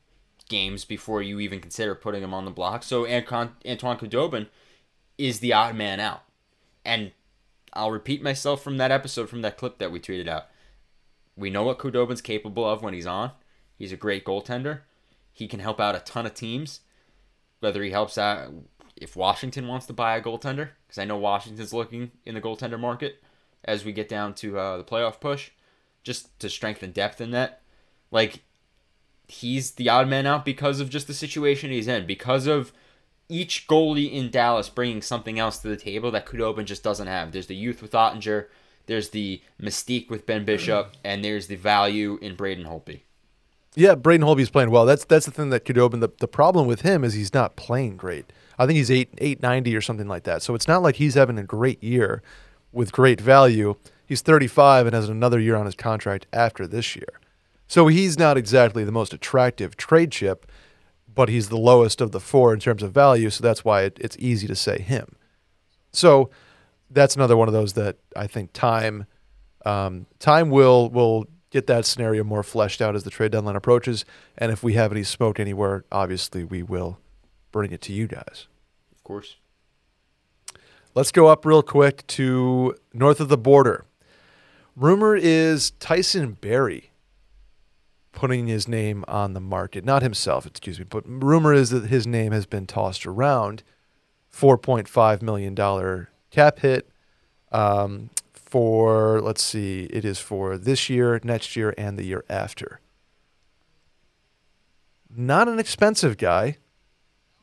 [0.48, 2.82] games before you even consider putting him on the block.
[2.82, 4.46] So Antoine, Khudobin
[5.18, 6.22] is the odd man out.
[6.84, 7.12] And
[7.72, 10.46] I'll repeat myself from that episode, from that clip that we tweeted out.
[11.36, 13.32] We know what Khudobin's capable of when he's on.
[13.76, 14.80] He's a great goaltender.
[15.32, 16.80] He can help out a ton of teams.
[17.60, 18.52] Whether he helps out
[18.96, 22.80] if Washington wants to buy a goaltender, because I know Washington's looking in the goaltender
[22.80, 23.22] market
[23.64, 25.50] as we get down to uh, the playoff push
[26.02, 27.60] just to strengthen depth in that.
[28.10, 28.42] Like
[29.28, 32.72] he's the odd man out because of just the situation he's in, because of
[33.28, 37.32] each goalie in Dallas bringing something else to the table that Khudobin just doesn't have.
[37.32, 38.46] There's the youth with Oettinger,
[38.86, 43.00] there's the mystique with Ben Bishop, and there's the value in Braden Holtby.
[43.74, 44.86] Yeah, Braden Holtby's playing well.
[44.86, 46.00] That's that's the thing that Khudobin.
[46.00, 48.32] The, the problem with him is he's not playing great.
[48.58, 50.42] I think he's eight eight ninety or something like that.
[50.42, 52.22] So it's not like he's having a great year
[52.72, 53.76] with great value
[54.06, 57.20] he's 35 and has another year on his contract after this year.
[57.66, 60.50] So he's not exactly the most attractive trade chip,
[61.12, 63.28] but he's the lowest of the four in terms of value.
[63.28, 65.16] So that's why it, it's easy to say him.
[65.92, 66.30] So
[66.90, 69.06] that's another one of those that I think time
[69.64, 74.04] um, time will will get that scenario more fleshed out as the trade deadline approaches.
[74.36, 76.98] And if we have any smoke anywhere, obviously we will
[77.52, 78.48] bring it to you guys.
[78.94, 79.36] Of course.
[80.94, 83.84] Let's go up real quick to north of the border.
[84.74, 86.90] Rumor is Tyson Barrie
[88.12, 89.84] putting his name on the market.
[89.84, 93.62] Not himself, excuse me, but rumor is that his name has been tossed around.
[94.32, 95.54] $4.5 million
[96.36, 96.90] cap hit
[97.50, 102.80] um, for, let's see, it is for this year, next year, and the year after.
[105.08, 106.58] Not an expensive guy,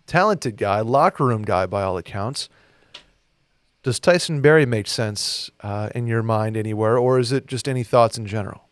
[0.06, 2.50] talented guy, locker room guy by all accounts.
[3.82, 7.84] Does Tyson Barrie make sense uh, in your mind anywhere, or is it just any
[7.84, 8.70] thoughts in general?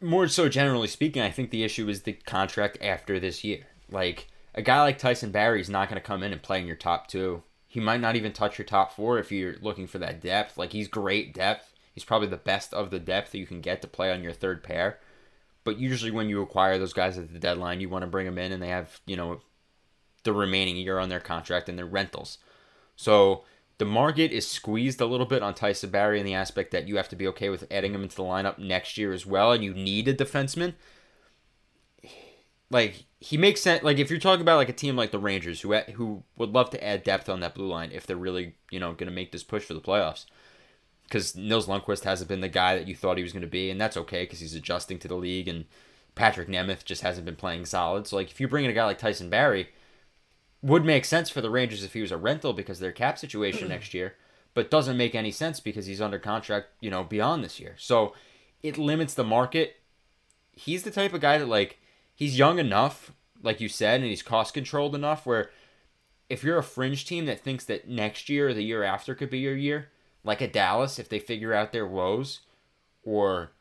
[0.00, 3.66] More so, generally speaking, I think the issue is the contract after this year.
[3.90, 6.66] Like a guy like Tyson Barrie is not going to come in and play in
[6.66, 7.42] your top two.
[7.74, 10.56] He might not even touch your top four if you're looking for that depth.
[10.56, 11.74] Like he's great depth.
[11.92, 14.32] He's probably the best of the depth that you can get to play on your
[14.32, 15.00] third pair.
[15.64, 18.38] But usually, when you acquire those guys at the deadline, you want to bring them
[18.38, 19.40] in and they have you know
[20.22, 22.38] the remaining year on their contract and their rentals.
[22.94, 23.42] So
[23.78, 26.96] the market is squeezed a little bit on Tyson Barrie in the aspect that you
[26.96, 29.64] have to be okay with adding him into the lineup next year as well, and
[29.64, 30.74] you need a defenseman.
[32.70, 33.82] Like he makes sense.
[33.82, 36.68] Like if you're talking about like a team like the Rangers, who who would love
[36.70, 39.32] to add depth on that blue line if they're really you know going to make
[39.32, 40.26] this push for the playoffs,
[41.04, 43.70] because Nils Lundkvist hasn't been the guy that you thought he was going to be,
[43.70, 45.64] and that's okay because he's adjusting to the league, and
[46.14, 48.06] Patrik Nemeth just hasn't been playing solid.
[48.06, 49.70] So like if you bring in a guy like Tyson Barrie,
[50.60, 53.68] would make sense for the Rangers if he was a rental because their cap situation
[53.68, 54.16] next year,
[54.52, 57.74] but doesn't make any sense because he's under contract, you know, beyond this year.
[57.78, 58.12] So
[58.62, 59.76] it limits the market.
[60.52, 61.78] He's the type of guy that like
[62.14, 63.12] he's young enough,
[63.42, 65.50] like you said, and he's cost controlled enough where
[66.28, 69.30] if you're a fringe team that thinks that next year or the year after could
[69.30, 69.90] be your year,
[70.22, 72.40] like a Dallas, if they figure out their woes,
[73.02, 73.52] or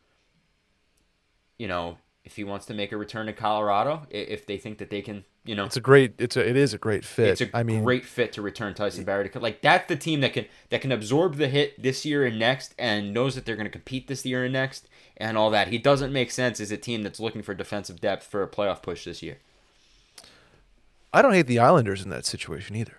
[1.58, 4.90] you know, if he wants to make a return to Colorado, if they think that
[4.90, 7.30] they can, you know, it's a great, it's a, it is a great fit.
[7.30, 10.22] It's a I mean, great fit to return Tyson Barrie to like that's the team
[10.22, 13.58] that can that can absorb the hit this year and next, and knows that they're
[13.58, 14.88] going to compete this year and next,
[15.18, 15.70] and all that.
[15.70, 18.82] He doesn't make sense as a team that's looking for defensive depth for a playoff
[18.82, 19.38] push this year.
[21.12, 22.98] I don't hate the Islanders in that situation either.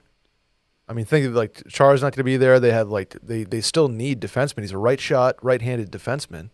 [0.88, 2.60] I mean, think of like Char's not going to be there.
[2.60, 4.60] They have like they they still need defensemen.
[4.60, 6.50] He's a right shot, right handed defenseman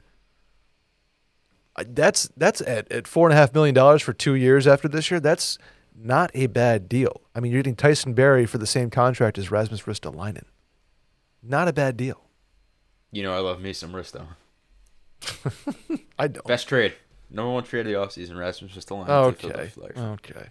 [1.88, 5.10] that's that's at, at four and a half million dollars for two years after this
[5.10, 5.20] year.
[5.20, 5.58] That's
[5.94, 7.20] not a bad deal.
[7.34, 10.44] I mean, you're getting Tyson Barrie for the same contract as Rasmus Ristolainen.
[11.42, 12.22] Not a bad deal.
[13.12, 14.26] You know, I love me some Risto.
[16.18, 16.46] I don't.
[16.46, 16.94] Best trade.
[17.30, 19.08] Number one trade of the offseason, Rasmus Ristolainen.
[19.08, 19.70] Okay.
[19.96, 20.46] Okay.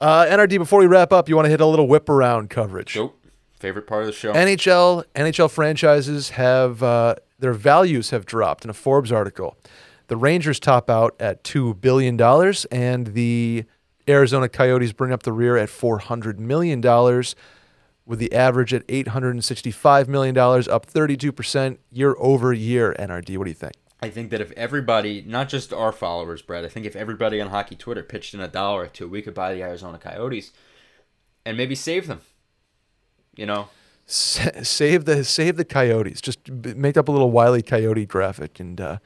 [0.00, 2.94] Uh, NRD, before we wrap up, you want to hit a little whip around coverage.
[2.96, 3.18] Nope.
[3.58, 4.32] Favorite part of the show.
[4.34, 9.56] NHL NHL franchises have uh, their values have dropped in a Forbes article.
[10.08, 12.20] The Rangers top out at $2 billion,
[12.70, 13.64] and the
[14.06, 16.82] Arizona Coyotes bring up the rear at $400 million,
[18.06, 22.94] with the average at $865 million, up 32% year over year.
[22.98, 23.74] NRD, what do you think?
[24.02, 27.48] I think that if everybody, not just our followers, Brett, I think if everybody on
[27.48, 30.52] hockey Twitter pitched in a dollar or two, we could buy the Arizona Coyotes
[31.46, 32.20] and maybe save them.
[33.36, 33.68] You know,
[34.06, 36.20] save the save the coyotes.
[36.20, 38.98] Just make up a little wily coyote graphic, and uh,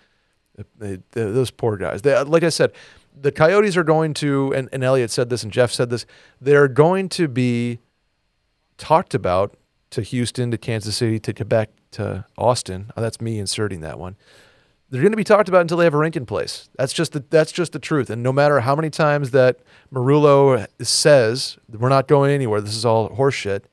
[0.77, 2.03] they, they, those poor guys.
[2.03, 2.73] They, like I said,
[3.19, 6.05] the coyotes are going to, and, and Elliot said this, and Jeff said this.
[6.41, 7.79] They're going to be
[8.79, 9.57] talked about
[9.91, 12.91] to Houston, to Kansas City, to Quebec, to Austin.
[12.97, 14.17] Oh, that's me inserting that one.
[14.91, 16.71] They're going to be talked about until they have a rink in place.
[16.79, 18.09] That's just the that's just the truth.
[18.09, 19.59] And no matter how many times that
[19.93, 23.65] Meruelo says we're not going anywhere, this is all horseshit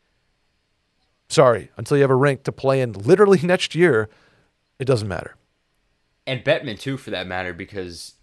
[1.28, 4.10] Sorry, until you have a rink to play in literally next year,
[4.80, 5.36] it doesn't matter.
[6.28, 8.14] And Bettman, too, for that matter, because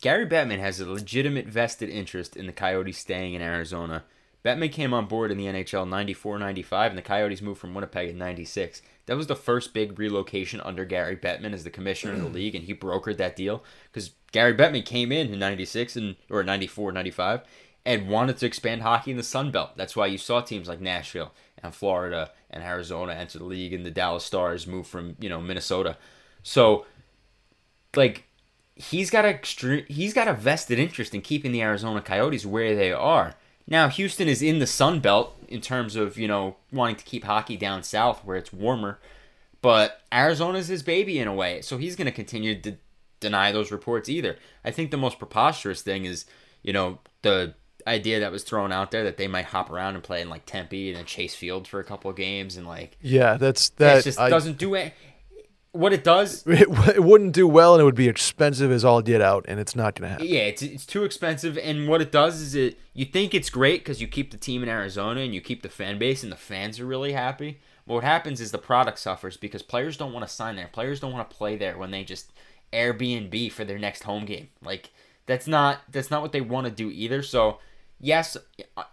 [0.00, 4.04] Gary Bettman has a legitimate vested interest in the Coyotes staying in Arizona.
[4.48, 8.08] Bettman came on board in the NHL 94 95, and the Coyotes moved from Winnipeg
[8.08, 8.80] in 96.
[9.04, 12.54] That was the first big relocation under Gary Bettman as the commissioner of the league,
[12.54, 16.92] and he brokered that deal because Gary Bettman came in in 96 and or 94
[16.92, 17.42] 95
[17.84, 19.76] and wanted to expand hockey in the Sun Belt.
[19.76, 21.32] That's why you saw teams like Nashville
[21.62, 25.42] and Florida and Arizona enter the league, and the Dallas Stars move from you know
[25.42, 25.98] Minnesota.
[26.42, 26.86] So,
[27.94, 28.24] like,
[28.76, 32.74] he's got a extreme, he's got a vested interest in keeping the Arizona Coyotes where
[32.74, 33.34] they are.
[33.68, 37.24] Now, Houston is in the Sun Belt in terms of you know wanting to keep
[37.24, 38.98] hockey down south where it's warmer,
[39.60, 42.76] but Arizona's his baby in a way, so he's going to continue to
[43.20, 44.36] deny those reports either.
[44.64, 46.24] I think the most preposterous thing is
[46.62, 47.54] you know the
[47.86, 50.44] idea that was thrown out there that they might hop around and play in like
[50.46, 54.04] Tempe and then Chase Field for a couple of games and like yeah, that's that
[54.04, 54.94] just I, doesn't do it.
[55.78, 59.00] What it does, It, it wouldn't do well, and it would be expensive as all
[59.00, 60.26] get out, and it's not going to happen.
[60.26, 61.56] yeah, it's it's too expensive.
[61.56, 64.62] And what it does is it you think it's great because you keep the team
[64.62, 67.60] in Arizona and you keep the fan base and the fans are really happy.
[67.86, 70.68] But what happens is the product suffers because players don't want to sign there.
[70.72, 72.32] Players don't want to play there when they just
[72.72, 74.48] Airbnb for their next home game.
[74.62, 74.90] Like
[75.26, 77.22] that's not that's not what they want to do either.
[77.22, 77.60] So
[78.00, 78.36] yes,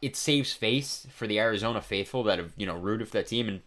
[0.01, 3.47] it saves face for the Arizona faithful that have you know rooted for that team.
[3.47, 3.61] And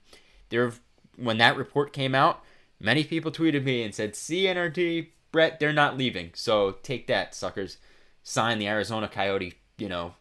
[0.50, 0.72] there,
[1.16, 2.44] when that report came out,
[2.80, 6.30] many people tweeted me and said, "See NRD, Brett, they're not leaving.
[6.34, 7.78] So take that, suckers.
[8.22, 10.14] Sign the Arizona Coyote, you know,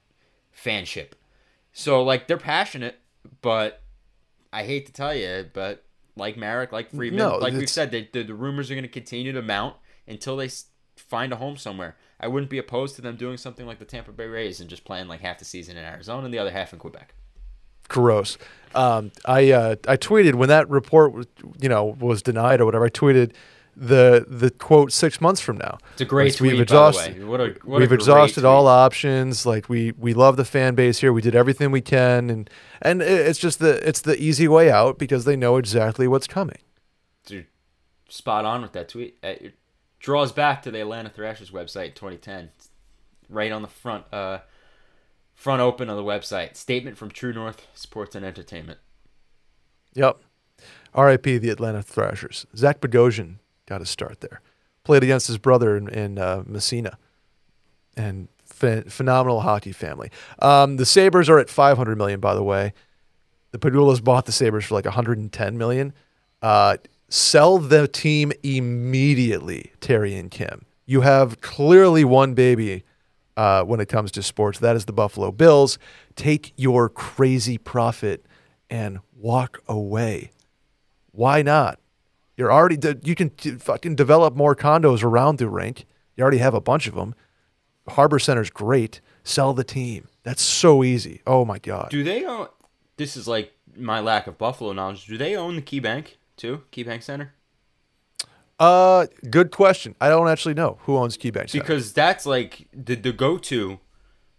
[0.55, 1.11] fanship."
[1.73, 2.99] So like they're passionate,
[3.41, 3.81] but
[4.51, 5.83] I hate to tell you, but
[6.15, 8.89] like Merrick, like Friedman, No, like we've said, they, the, the rumors are going to
[8.89, 9.75] continue to mount
[10.07, 10.49] until they
[10.95, 11.95] find a home somewhere.
[12.19, 14.85] I wouldn't be opposed to them doing something like the Tampa Bay Rays and just
[14.85, 17.13] playing like half the season in Arizona and the other half in Quebec.
[17.87, 18.37] Gross.
[18.75, 21.25] Um, I uh, I tweeted when that report was,
[21.59, 22.85] you know was denied or whatever.
[22.85, 23.31] I tweeted
[23.77, 25.77] the the quote six months from now.
[25.93, 27.25] It's a great tweet, we've by exhausted, the way.
[27.25, 28.71] What a, what we've exhausted all tweet.
[28.71, 29.45] options.
[29.45, 31.13] Like we we love the fan base here.
[31.13, 32.49] We did everything we can, and
[32.81, 36.57] and it's just the it's the easy way out because they know exactly what's coming.
[37.25, 37.45] Dude,
[38.09, 39.17] spot on with that tweet.
[39.21, 39.53] It
[39.99, 42.49] draws back to the Atlanta Thrashers website in 2010.
[43.29, 44.39] Right on the front uh,
[45.37, 46.57] front open on the website.
[46.57, 48.79] Statement from True North Sports and Entertainment.
[49.93, 50.17] Yep.
[50.93, 51.37] R.I.P.
[51.37, 52.47] the Atlanta Thrashers.
[52.55, 53.35] Zach Bogosian
[53.67, 54.41] got to start there.
[54.83, 56.97] Played against his brother in, in uh, Massena,
[57.95, 58.27] and
[58.59, 60.09] ph- phenomenal hockey family.
[60.39, 62.73] Um, the Sabres are at 500 million, by the way.
[63.51, 65.93] The Pegulas bought the Sabres for like 110 million.
[66.41, 66.77] Uh,
[67.09, 70.65] sell the team immediately, Terry and Kim.
[70.85, 72.83] You have clearly one baby
[73.37, 74.59] uh, when it comes to sports.
[74.59, 75.77] That is the Buffalo Bills.
[76.15, 78.25] Take your crazy profit
[78.69, 80.31] and walk away.
[81.11, 81.79] Why not?
[82.35, 85.85] You're already de- you can t- fucking develop more condos around the rink.
[86.15, 87.15] You already have a bunch of them.
[87.89, 88.99] Harbor Center's great.
[89.23, 90.07] Sell the team.
[90.23, 91.21] That's so easy.
[91.25, 91.89] Oh my god.
[91.89, 92.47] Do they own?
[92.97, 95.05] This is like my lack of Buffalo knowledge.
[95.05, 96.63] Do they own the KeyBank too?
[96.71, 97.33] KeyBank Center?
[98.59, 99.95] Uh, good question.
[100.01, 101.51] I don't actually know who owns KeyBank.
[101.51, 103.79] Because that's like the the go to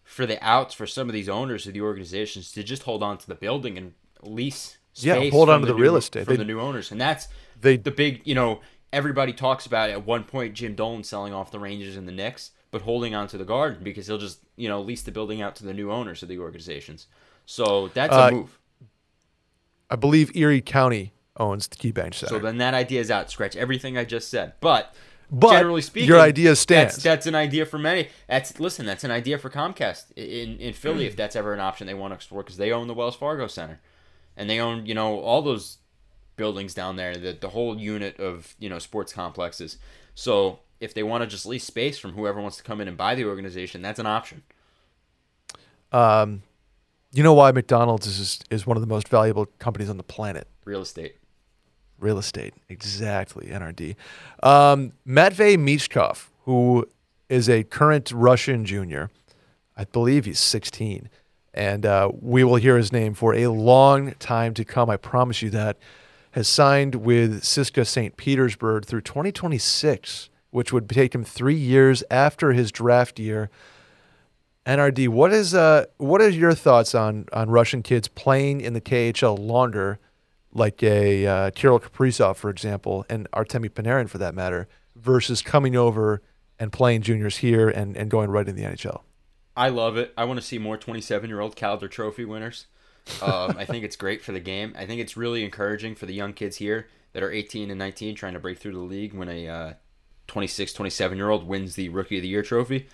[0.05, 3.19] for the outs for some of these owners of the organizations to just hold on
[3.19, 3.93] to the building and
[4.23, 4.79] lease.
[4.95, 6.25] Yeah, hold on to the new- real estate.
[6.25, 7.29] from They- the new owners, and that's
[7.61, 8.23] they the big.
[8.25, 8.61] You know,
[8.93, 12.51] everybody talks about at one point Jim Dolan selling off the Rangers and the Knicks,
[12.73, 15.55] but holding on to the Garden because he'll just you know lease the building out
[15.57, 17.07] to the new owners of the organizations.
[17.47, 18.59] So that's Uh, a move.
[19.89, 22.29] I believe Erie County owns the KeyBank Center.
[22.35, 23.31] So then that idea is out.
[23.31, 24.55] Scratch everything I just said.
[24.61, 24.95] But
[25.31, 26.95] but generally speaking, your idea stands.
[26.95, 28.09] That's, that's an idea for many.
[28.29, 28.87] That's listen.
[28.87, 32.13] That's an idea for Comcast in in Philly if that's ever an option they want
[32.13, 33.81] to explore because they own the Wells Fargo Center,
[34.37, 35.79] and they own you know all those
[36.37, 39.77] buildings down there, the the whole unit of you know sports complexes.
[40.15, 42.97] So if they want to just lease space from whoever wants to come in and
[42.97, 44.43] buy the organization, that's an option.
[45.93, 46.43] um,
[47.13, 50.47] you know why McDonald's is is one of the most valuable companies on the planet?
[50.65, 51.17] Real estate.
[51.99, 53.47] Real estate, exactly.
[53.47, 53.97] NRD.
[54.43, 56.87] Um, Matvey Michkov, who
[57.29, 59.11] is a current Russian junior,
[59.77, 61.09] I believe he's 16,
[61.55, 64.89] and uh, we will hear his name for a long time to come.
[64.91, 65.77] I promise you that.
[66.33, 68.17] Has signed with Siska St.
[68.17, 73.51] Petersburg through 2026, which would take him three years after his draft year.
[74.67, 78.81] NRD, what is uh what are your thoughts on on Russian kids playing in the
[78.81, 79.99] KHL longer,
[80.53, 85.77] like a uh, Kirill Kaprizov, for example, and Artemi Panarin, for that matter, versus coming
[85.77, 86.23] over
[86.59, 89.03] and playing juniors here and, and going right in the NHL?
[89.57, 90.13] I love it.
[90.17, 92.67] I want to see more 27 year old Calder Trophy winners.
[93.23, 94.75] Um, I think it's great for the game.
[94.79, 98.15] I think it's really encouraging for the young kids here that are 18 and 19
[98.15, 99.73] trying to break through the league when a uh,
[100.27, 102.87] 26, 27 year old wins the Rookie of the Year trophy.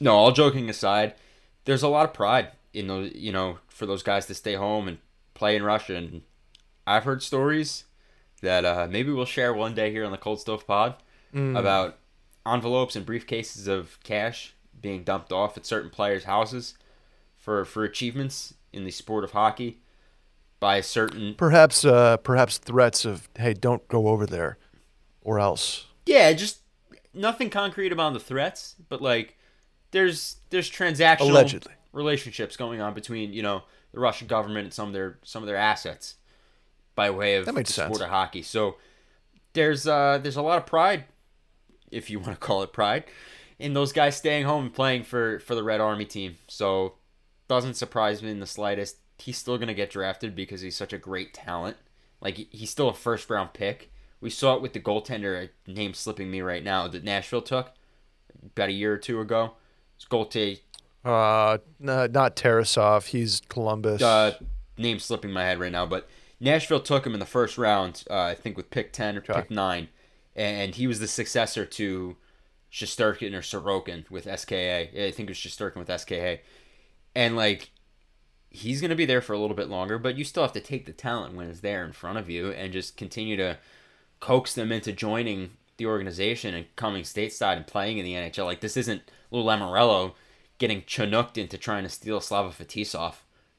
[0.00, 1.14] No, all joking aside,
[1.64, 4.88] there's a lot of pride in those, you know, for those guys to stay home
[4.88, 4.98] and
[5.32, 5.96] play in Russia.
[5.96, 6.22] And
[6.86, 7.84] I've heard stories
[8.42, 10.94] that uh, maybe we'll share one day here on the Cold Stove Pod
[11.34, 11.98] about
[12.46, 16.74] envelopes and briefcases of cash being dumped off at certain players' houses
[17.36, 19.80] for for achievements in the sport of hockey
[20.60, 24.56] by a certain Perhaps uh, perhaps threats of hey, don't go over there,
[25.22, 25.86] or else.
[26.06, 26.60] yeah, just
[27.12, 29.36] nothing concrete about the threats, but like
[29.90, 31.72] there's there's transactional Allegedly.
[31.92, 35.46] relationships going on between you know the Russian government and some of their some of
[35.46, 36.14] their assets
[36.96, 37.94] by way of That makes the sense.
[37.94, 38.42] sport of hockey.
[38.42, 38.76] So
[39.52, 41.04] there's uh there's a lot of pride,
[41.92, 43.04] if you want to call it pride,
[43.58, 46.36] in those guys staying home and playing for for the Red Army team.
[46.48, 46.94] So
[47.48, 48.96] doesn't surprise me in the slightest.
[49.18, 51.76] He's still gonna get drafted because he's such a great talent.
[52.20, 53.92] Like he's still a first round pick.
[54.20, 57.70] We saw it with the goaltender name slipping me right now that Nashville took
[58.44, 59.52] about a year or two ago.
[59.96, 60.60] It's goalie
[61.04, 63.06] Uh, no, not Tarasov.
[63.06, 64.02] He's Columbus.
[64.02, 64.34] uh,
[64.78, 66.08] name slipping my head right now, but
[66.38, 69.50] Nashville took him in the first round, uh, I think with pick 10 or pick
[69.50, 69.88] 9,
[70.34, 72.16] and he was the successor to
[72.70, 74.80] Shesterkin or Sorokin with SKA.
[74.82, 76.40] I think it was Shesterkin with SKA.
[77.14, 77.70] And, like,
[78.50, 80.60] he's going to be there for a little bit longer, but you still have to
[80.60, 83.56] take the talent when it's there in front of you and just continue to
[84.20, 88.44] coax them into joining the organization and coming stateside and playing in the NHL.
[88.44, 90.12] Like, this isn't Lou Lamoriello
[90.58, 93.16] getting chinooked into trying to steal Slava Fetisov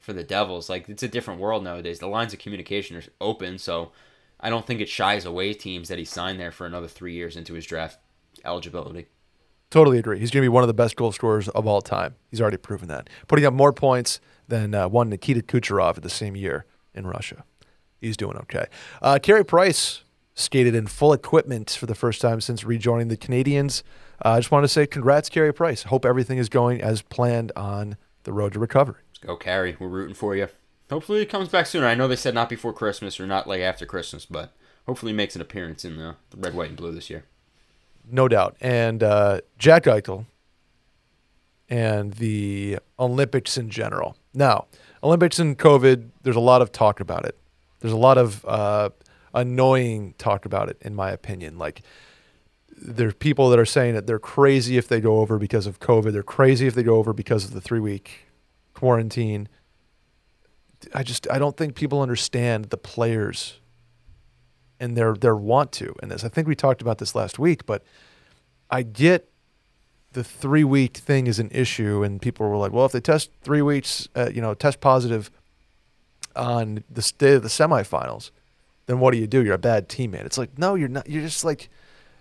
[0.07, 0.69] for the Devils.
[0.69, 1.99] Like it's a different world nowadays.
[1.99, 3.91] The lines of communication are open, so
[4.39, 7.35] I don't think it shies away teams that he signed there for another three years
[7.35, 7.99] into his draft
[8.45, 9.07] eligibility.
[9.69, 10.17] Totally agree.
[10.17, 12.15] He's going to be one of the best goal scorers of all time.
[12.31, 13.09] He's already proven that.
[13.27, 17.43] Putting up more points than uh, one Nikita Kucherov at the same year in Russia.
[17.99, 18.67] He's doing okay.
[19.01, 20.05] Uh, Carey Price
[20.35, 23.83] skated in full equipment for the first time since rejoining the Canadiens.
[24.23, 25.83] Uh, I just want to say congrats, Carey Price.
[25.83, 29.01] Hope everything is going as planned on the road to recovery.
[29.17, 29.75] Let's go, Carey.
[29.79, 30.47] We're rooting for you.
[30.91, 31.87] Hopefully, it comes back sooner.
[31.87, 34.53] I know they said not before Christmas or not like after Christmas, but
[34.85, 37.25] hopefully, makes an appearance in the, the red, white, and blue this year.
[38.07, 38.57] No doubt.
[38.61, 40.27] And uh, Jack Eichel
[41.67, 44.17] and the Olympics in general.
[44.35, 44.67] Now,
[45.01, 47.35] Olympics and COVID, there's a lot of talk about it.
[47.79, 48.91] There's a lot of uh,
[49.33, 51.57] annoying talk about it, in my opinion.
[51.57, 51.81] Like,
[52.79, 56.11] there's people that are saying that they're crazy if they go over because of COVID.
[56.13, 58.26] They're crazy if they go over because of the three week
[58.77, 59.49] quarantine.
[60.93, 63.59] I just I don't think people understand the players
[64.79, 66.23] and their their want to in this.
[66.23, 67.83] I think we talked about this last week, but
[68.69, 69.29] I get
[70.13, 73.31] the three week thing is an issue, and people were like, "Well, if they test
[73.41, 75.31] three weeks, uh, you know, test positive
[76.35, 78.29] on the day of the semifinals,
[78.85, 79.43] then what do you do?
[79.43, 81.09] You're a bad teammate." It's like, no, you're not.
[81.09, 81.69] You're just like,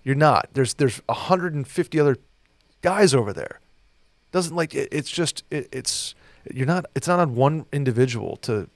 [0.05, 0.49] you're not.
[0.55, 2.17] There's there's 150 other
[2.81, 3.61] guys over there.
[4.33, 6.15] Doesn't like it, it's just it, it's
[6.53, 6.86] you're not.
[6.94, 8.68] It's not on one individual to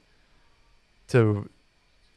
[1.08, 1.48] to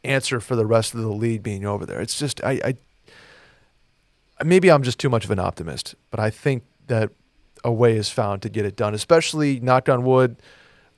[0.03, 2.01] answer for the rest of the league being over there.
[2.01, 6.63] It's just I, I maybe I'm just too much of an optimist, but I think
[6.87, 7.11] that
[7.63, 8.93] a way is found to get it done.
[8.93, 10.35] Especially knock on wood,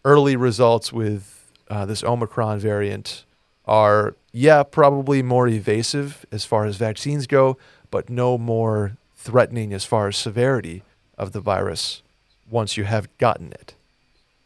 [0.04, 3.26] early results with uh, this Omicron variant
[3.66, 7.58] are yeah probably more evasive as far as vaccines go,
[7.92, 10.84] but no more threatening as far as severity
[11.18, 12.04] of the virus
[12.50, 13.74] once you have gotten it.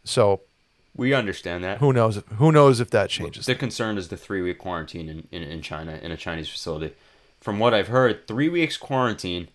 [0.09, 0.41] So
[0.95, 1.77] We understand that.
[1.77, 2.17] who knows?
[2.17, 3.45] If, who knows if that changes?
[3.45, 6.95] The concern is the three week quarantine in, in, in China, in a Chinese facility.
[7.39, 9.47] From what I've heard, three weeks quarantine,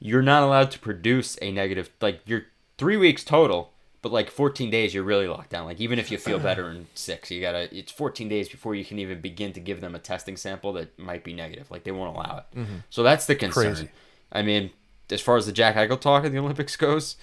[0.00, 2.46] you're not allowed to produce a negative, like, you're
[2.76, 3.72] three weeks total,
[4.02, 5.64] but like 14 days, you're really locked down.
[5.64, 8.84] Like, even if you feel better in six, you gotta, it's 14 days before you
[8.84, 11.70] can even begin to give them a testing sample that might be negative.
[11.70, 12.58] Like, they won't allow it.
[12.58, 12.74] Mm-hmm.
[12.90, 13.74] So that's the concern.
[13.76, 13.88] Crazy.
[14.32, 14.70] I mean,
[15.10, 17.16] as far as the Jack Eichel talk in the Olympics goes,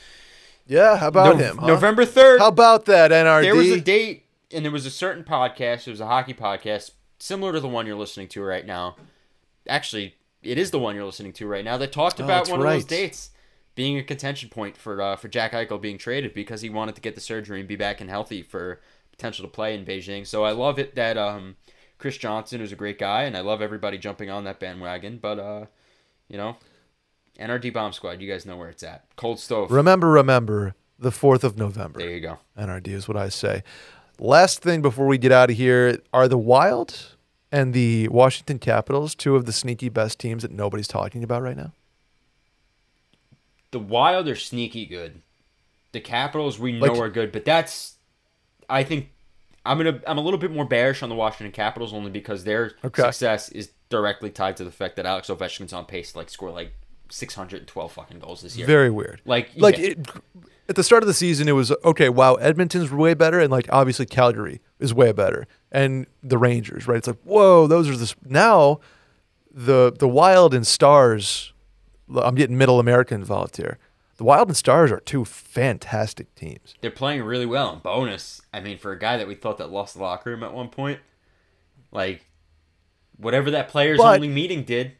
[0.69, 1.57] yeah, how about Nov- him?
[1.57, 1.67] huh?
[1.67, 2.39] November 3rd.
[2.39, 3.41] How about that NRD?
[3.41, 5.85] There was a date, and there was a certain podcast.
[5.87, 8.95] It was a hockey podcast, similar to the one you're listening to right now.
[9.67, 12.49] Actually, it is the one you're listening to right now that talked Oh, about that's
[12.49, 13.31] one of those dates
[13.75, 17.01] being a contention point for uh, for Jack Eichel being traded because he wanted to
[17.01, 18.79] get the surgery and be back and healthy for
[19.11, 20.25] potential to play in Beijing.
[20.25, 21.55] So I love it that um,
[21.97, 25.17] Chris Johnson is a great guy, and I love everybody jumping on that bandwagon.
[25.21, 25.65] But uh,
[26.29, 26.57] you know,
[27.39, 29.05] NRD Bomb Squad, you guys know where it's at.
[29.15, 29.71] Cold Stove.
[29.71, 31.99] remember, remember the fourth of November.
[31.99, 32.39] there you go.
[32.57, 33.63] NRD is what I say.
[34.19, 37.15] Last thing before we get out of here are the Wild
[37.51, 41.55] and the Washington Capitals two of the sneaky best teams that nobody's talking about right
[41.57, 41.71] now.
[43.71, 45.21] the Wild are sneaky good.
[45.91, 47.95] The Capitals we know Like- are good, but that's
[48.69, 49.09] I think
[49.65, 52.73] I'm gonna I'm a little bit more bearish on the Washington Capitals only because their
[52.83, 53.03] Okay.
[53.03, 56.51] success is directly tied to the fact that Alex Ovechkin's on pace to like score
[56.51, 56.73] like
[57.09, 58.65] 612 fucking goals this year.
[58.67, 59.21] Very weird.
[59.25, 60.07] like Like yeah, it,
[60.67, 62.09] at the start of the season, it was okay.
[62.09, 66.97] Wow, Edmonton's way better, and like obviously Calgary is way better, and the Rangers, right?
[66.97, 68.79] It's like whoa, those are the now
[69.51, 71.53] the the Wild and Stars.
[72.15, 73.77] I'm getting Middle America involved here.
[74.17, 76.75] The Wild and Stars are two fantastic teams.
[76.81, 77.71] they're playing really well.
[77.71, 80.43] And bonus, I mean, for a guy that we thought that lost the locker room
[80.43, 80.99] at one point,
[81.91, 82.25] like
[83.17, 84.93] whatever that players But- only meeting did,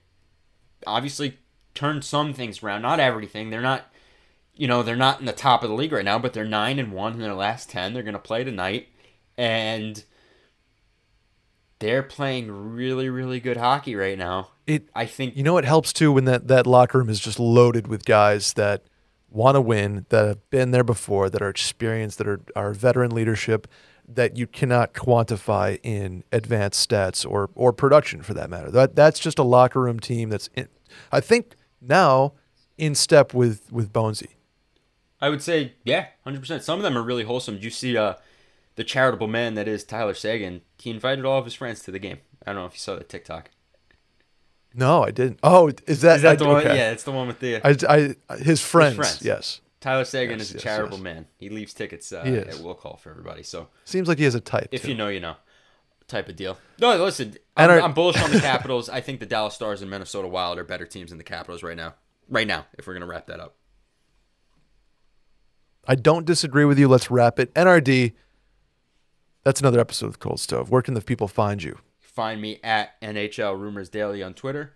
[0.88, 1.38] obviously
[1.76, 2.82] turned some things around.
[2.82, 3.50] Not everything.
[3.50, 3.92] They're not,
[4.56, 6.80] you know, they're not in the top of the league right now, but they're nine
[6.80, 7.94] and one in their last ten.
[7.94, 8.88] They're gonna play tonight,
[9.38, 10.04] and
[11.80, 14.50] they're playing really, really good hockey right now.
[14.68, 17.40] It I think You know what helps too when that, that locker room is just
[17.40, 18.84] loaded with guys that
[19.30, 23.12] want to win, that have been there before, that are experienced, that are, are veteran
[23.12, 23.68] leadership.
[24.08, 28.72] that you cannot quantify in advanced stats or or production for that matter.
[28.72, 30.68] That that's just a locker room team that's in,
[31.12, 32.34] I think now
[32.78, 34.30] in step with with Bonesy.
[35.22, 36.64] I would say, yeah, hundred percent.
[36.64, 37.56] Some of them are really wholesome.
[37.56, 38.14] Did you see uh,
[38.76, 40.62] the charitable man that is Tyler Seguin?
[40.78, 42.20] He invited all of his friends to the game.
[42.48, 43.52] I don't know if you saw the TikTok.
[44.74, 45.40] No, I didn't.
[45.44, 46.58] Oh, is that, Is that I- the one?
[46.58, 46.78] okay.
[46.78, 49.22] Yeah, it's the one with the I, I his friends, friends.
[49.24, 49.62] Yes.
[49.82, 51.04] Tyler Seguin Yes, is a yes, charitable yes.
[51.04, 51.26] man.
[51.38, 53.44] He leaves tickets uh, He at will call for everybody.
[53.44, 54.68] So Seems like he has a type.
[54.72, 54.90] if too.
[54.90, 55.36] you know, you know,
[56.10, 56.58] type of deal.
[56.80, 58.90] No, listen, I'm, And our- I'm bullish on the Capitals.
[58.90, 61.78] I think the Dallas Stars and Minnesota Wild are better teams than the Capitals right
[61.78, 61.96] now.
[62.28, 63.56] Right now, if we're gonna wrap that up.
[65.88, 66.88] I don't disagree with you.
[66.88, 67.54] Let's wrap it.
[67.54, 68.14] NRD.
[69.44, 70.70] That's another episode of Cold Stove.
[70.70, 71.80] Where can the people find you?
[72.00, 74.74] Find me at NHL Rumors Daily on Twitter.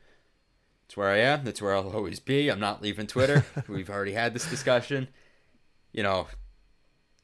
[0.85, 1.43] It's where I am.
[1.43, 2.49] That's where I'll always be.
[2.49, 3.45] I'm not leaving Twitter.
[3.67, 5.09] We've already had this discussion.
[5.91, 6.27] You know,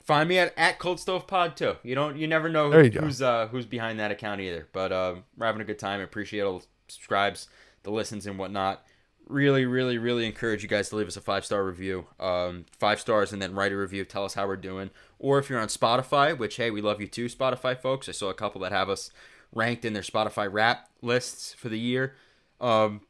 [0.09, 1.75] find me at, at Cold Stove Pod too.
[1.83, 2.17] You don't.
[2.17, 4.67] You never know you who's uh, who's behind that account either.
[4.73, 5.99] But um, we're having a good time.
[5.99, 7.47] I appreciate all the subscribes,
[7.83, 8.83] the listens, and whatnot.
[9.27, 12.07] Really, really, really encourage you guys to leave us a five star review.
[12.19, 14.03] Um, five stars and then write a review.
[14.03, 14.89] Tell us how we're doing.
[15.19, 18.09] Or if you're on Spotify, which hey, we love you too, Spotify folks.
[18.09, 19.11] I saw a couple that have us
[19.53, 22.15] ranked in their Spotify rap lists for the year.
[22.59, 23.01] Um,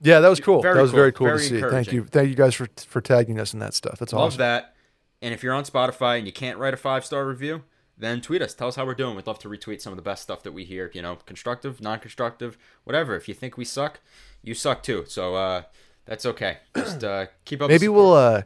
[0.00, 0.62] Yeah, that was cool.
[0.62, 0.98] That was cool.
[0.98, 1.60] very cool Very to see.
[1.60, 2.04] Thank you.
[2.04, 4.00] Thank you guys for for tagging us in that stuff.
[4.00, 4.38] That's Love awesome.
[4.38, 4.74] that.
[5.22, 7.64] And if you're on Spotify and you can't write a five star review,
[7.98, 8.54] then tweet us.
[8.54, 9.16] Tell us how we're doing.
[9.16, 10.90] We'd love to retweet some of the best stuff that we hear.
[10.94, 13.16] You know, constructive, non constructive, whatever.
[13.16, 14.00] If you think we suck,
[14.42, 15.04] you suck too.
[15.06, 15.62] So uh,
[16.06, 16.58] that's okay.
[16.76, 17.68] Just uh, keep up.
[17.68, 18.42] Maybe we'll uh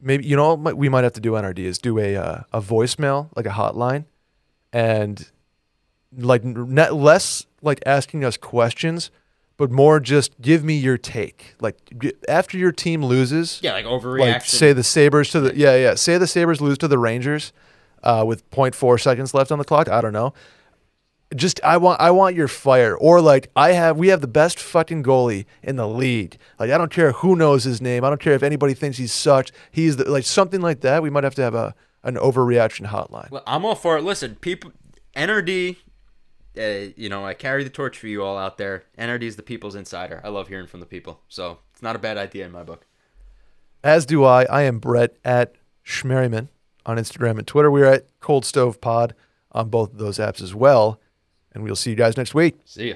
[0.00, 2.60] maybe you know what we might have to do NRD is do a uh, a
[2.60, 4.04] voicemail like a hotline
[4.72, 5.30] and
[6.16, 9.10] like n- not less like asking us questions
[9.62, 11.54] but more just give me your take.
[11.60, 11.76] Like
[12.28, 14.32] after your team loses yeah, like overreaction.
[14.32, 15.76] like say the Sabres to the yeah.
[15.76, 17.52] yeah say the Sabres lose to the Rangers
[18.02, 20.34] uh, with 0.4 seconds left on the clock I don't know.
[21.36, 22.96] Just I want I want your fire.
[22.96, 26.38] Or like I have we have the best fucking goalie in the league.
[26.58, 28.02] Like I don't care who knows his name.
[28.02, 31.08] I don't care if anybody thinks he sucks he's the, like something like that we
[31.08, 31.72] might have to have a
[32.02, 33.30] an overreaction hotline.
[33.30, 34.02] Well, I'm all for it.
[34.02, 34.72] Listen, people,
[35.14, 35.76] NRD.
[36.56, 38.84] Uh, you know, I carry the torch for you all out there.
[38.98, 40.20] NRD is the people's insider.
[40.22, 42.86] I love hearing from the people, so it's not a bad idea in my book.
[43.82, 45.54] as do I I am Brett at
[45.84, 46.48] Schmerryman
[46.86, 49.14] on Instagram and Twitter we're at Cold Stove Pod
[49.52, 51.00] on both of those apps as well
[51.52, 52.94] and we'll see you guys next week See ya.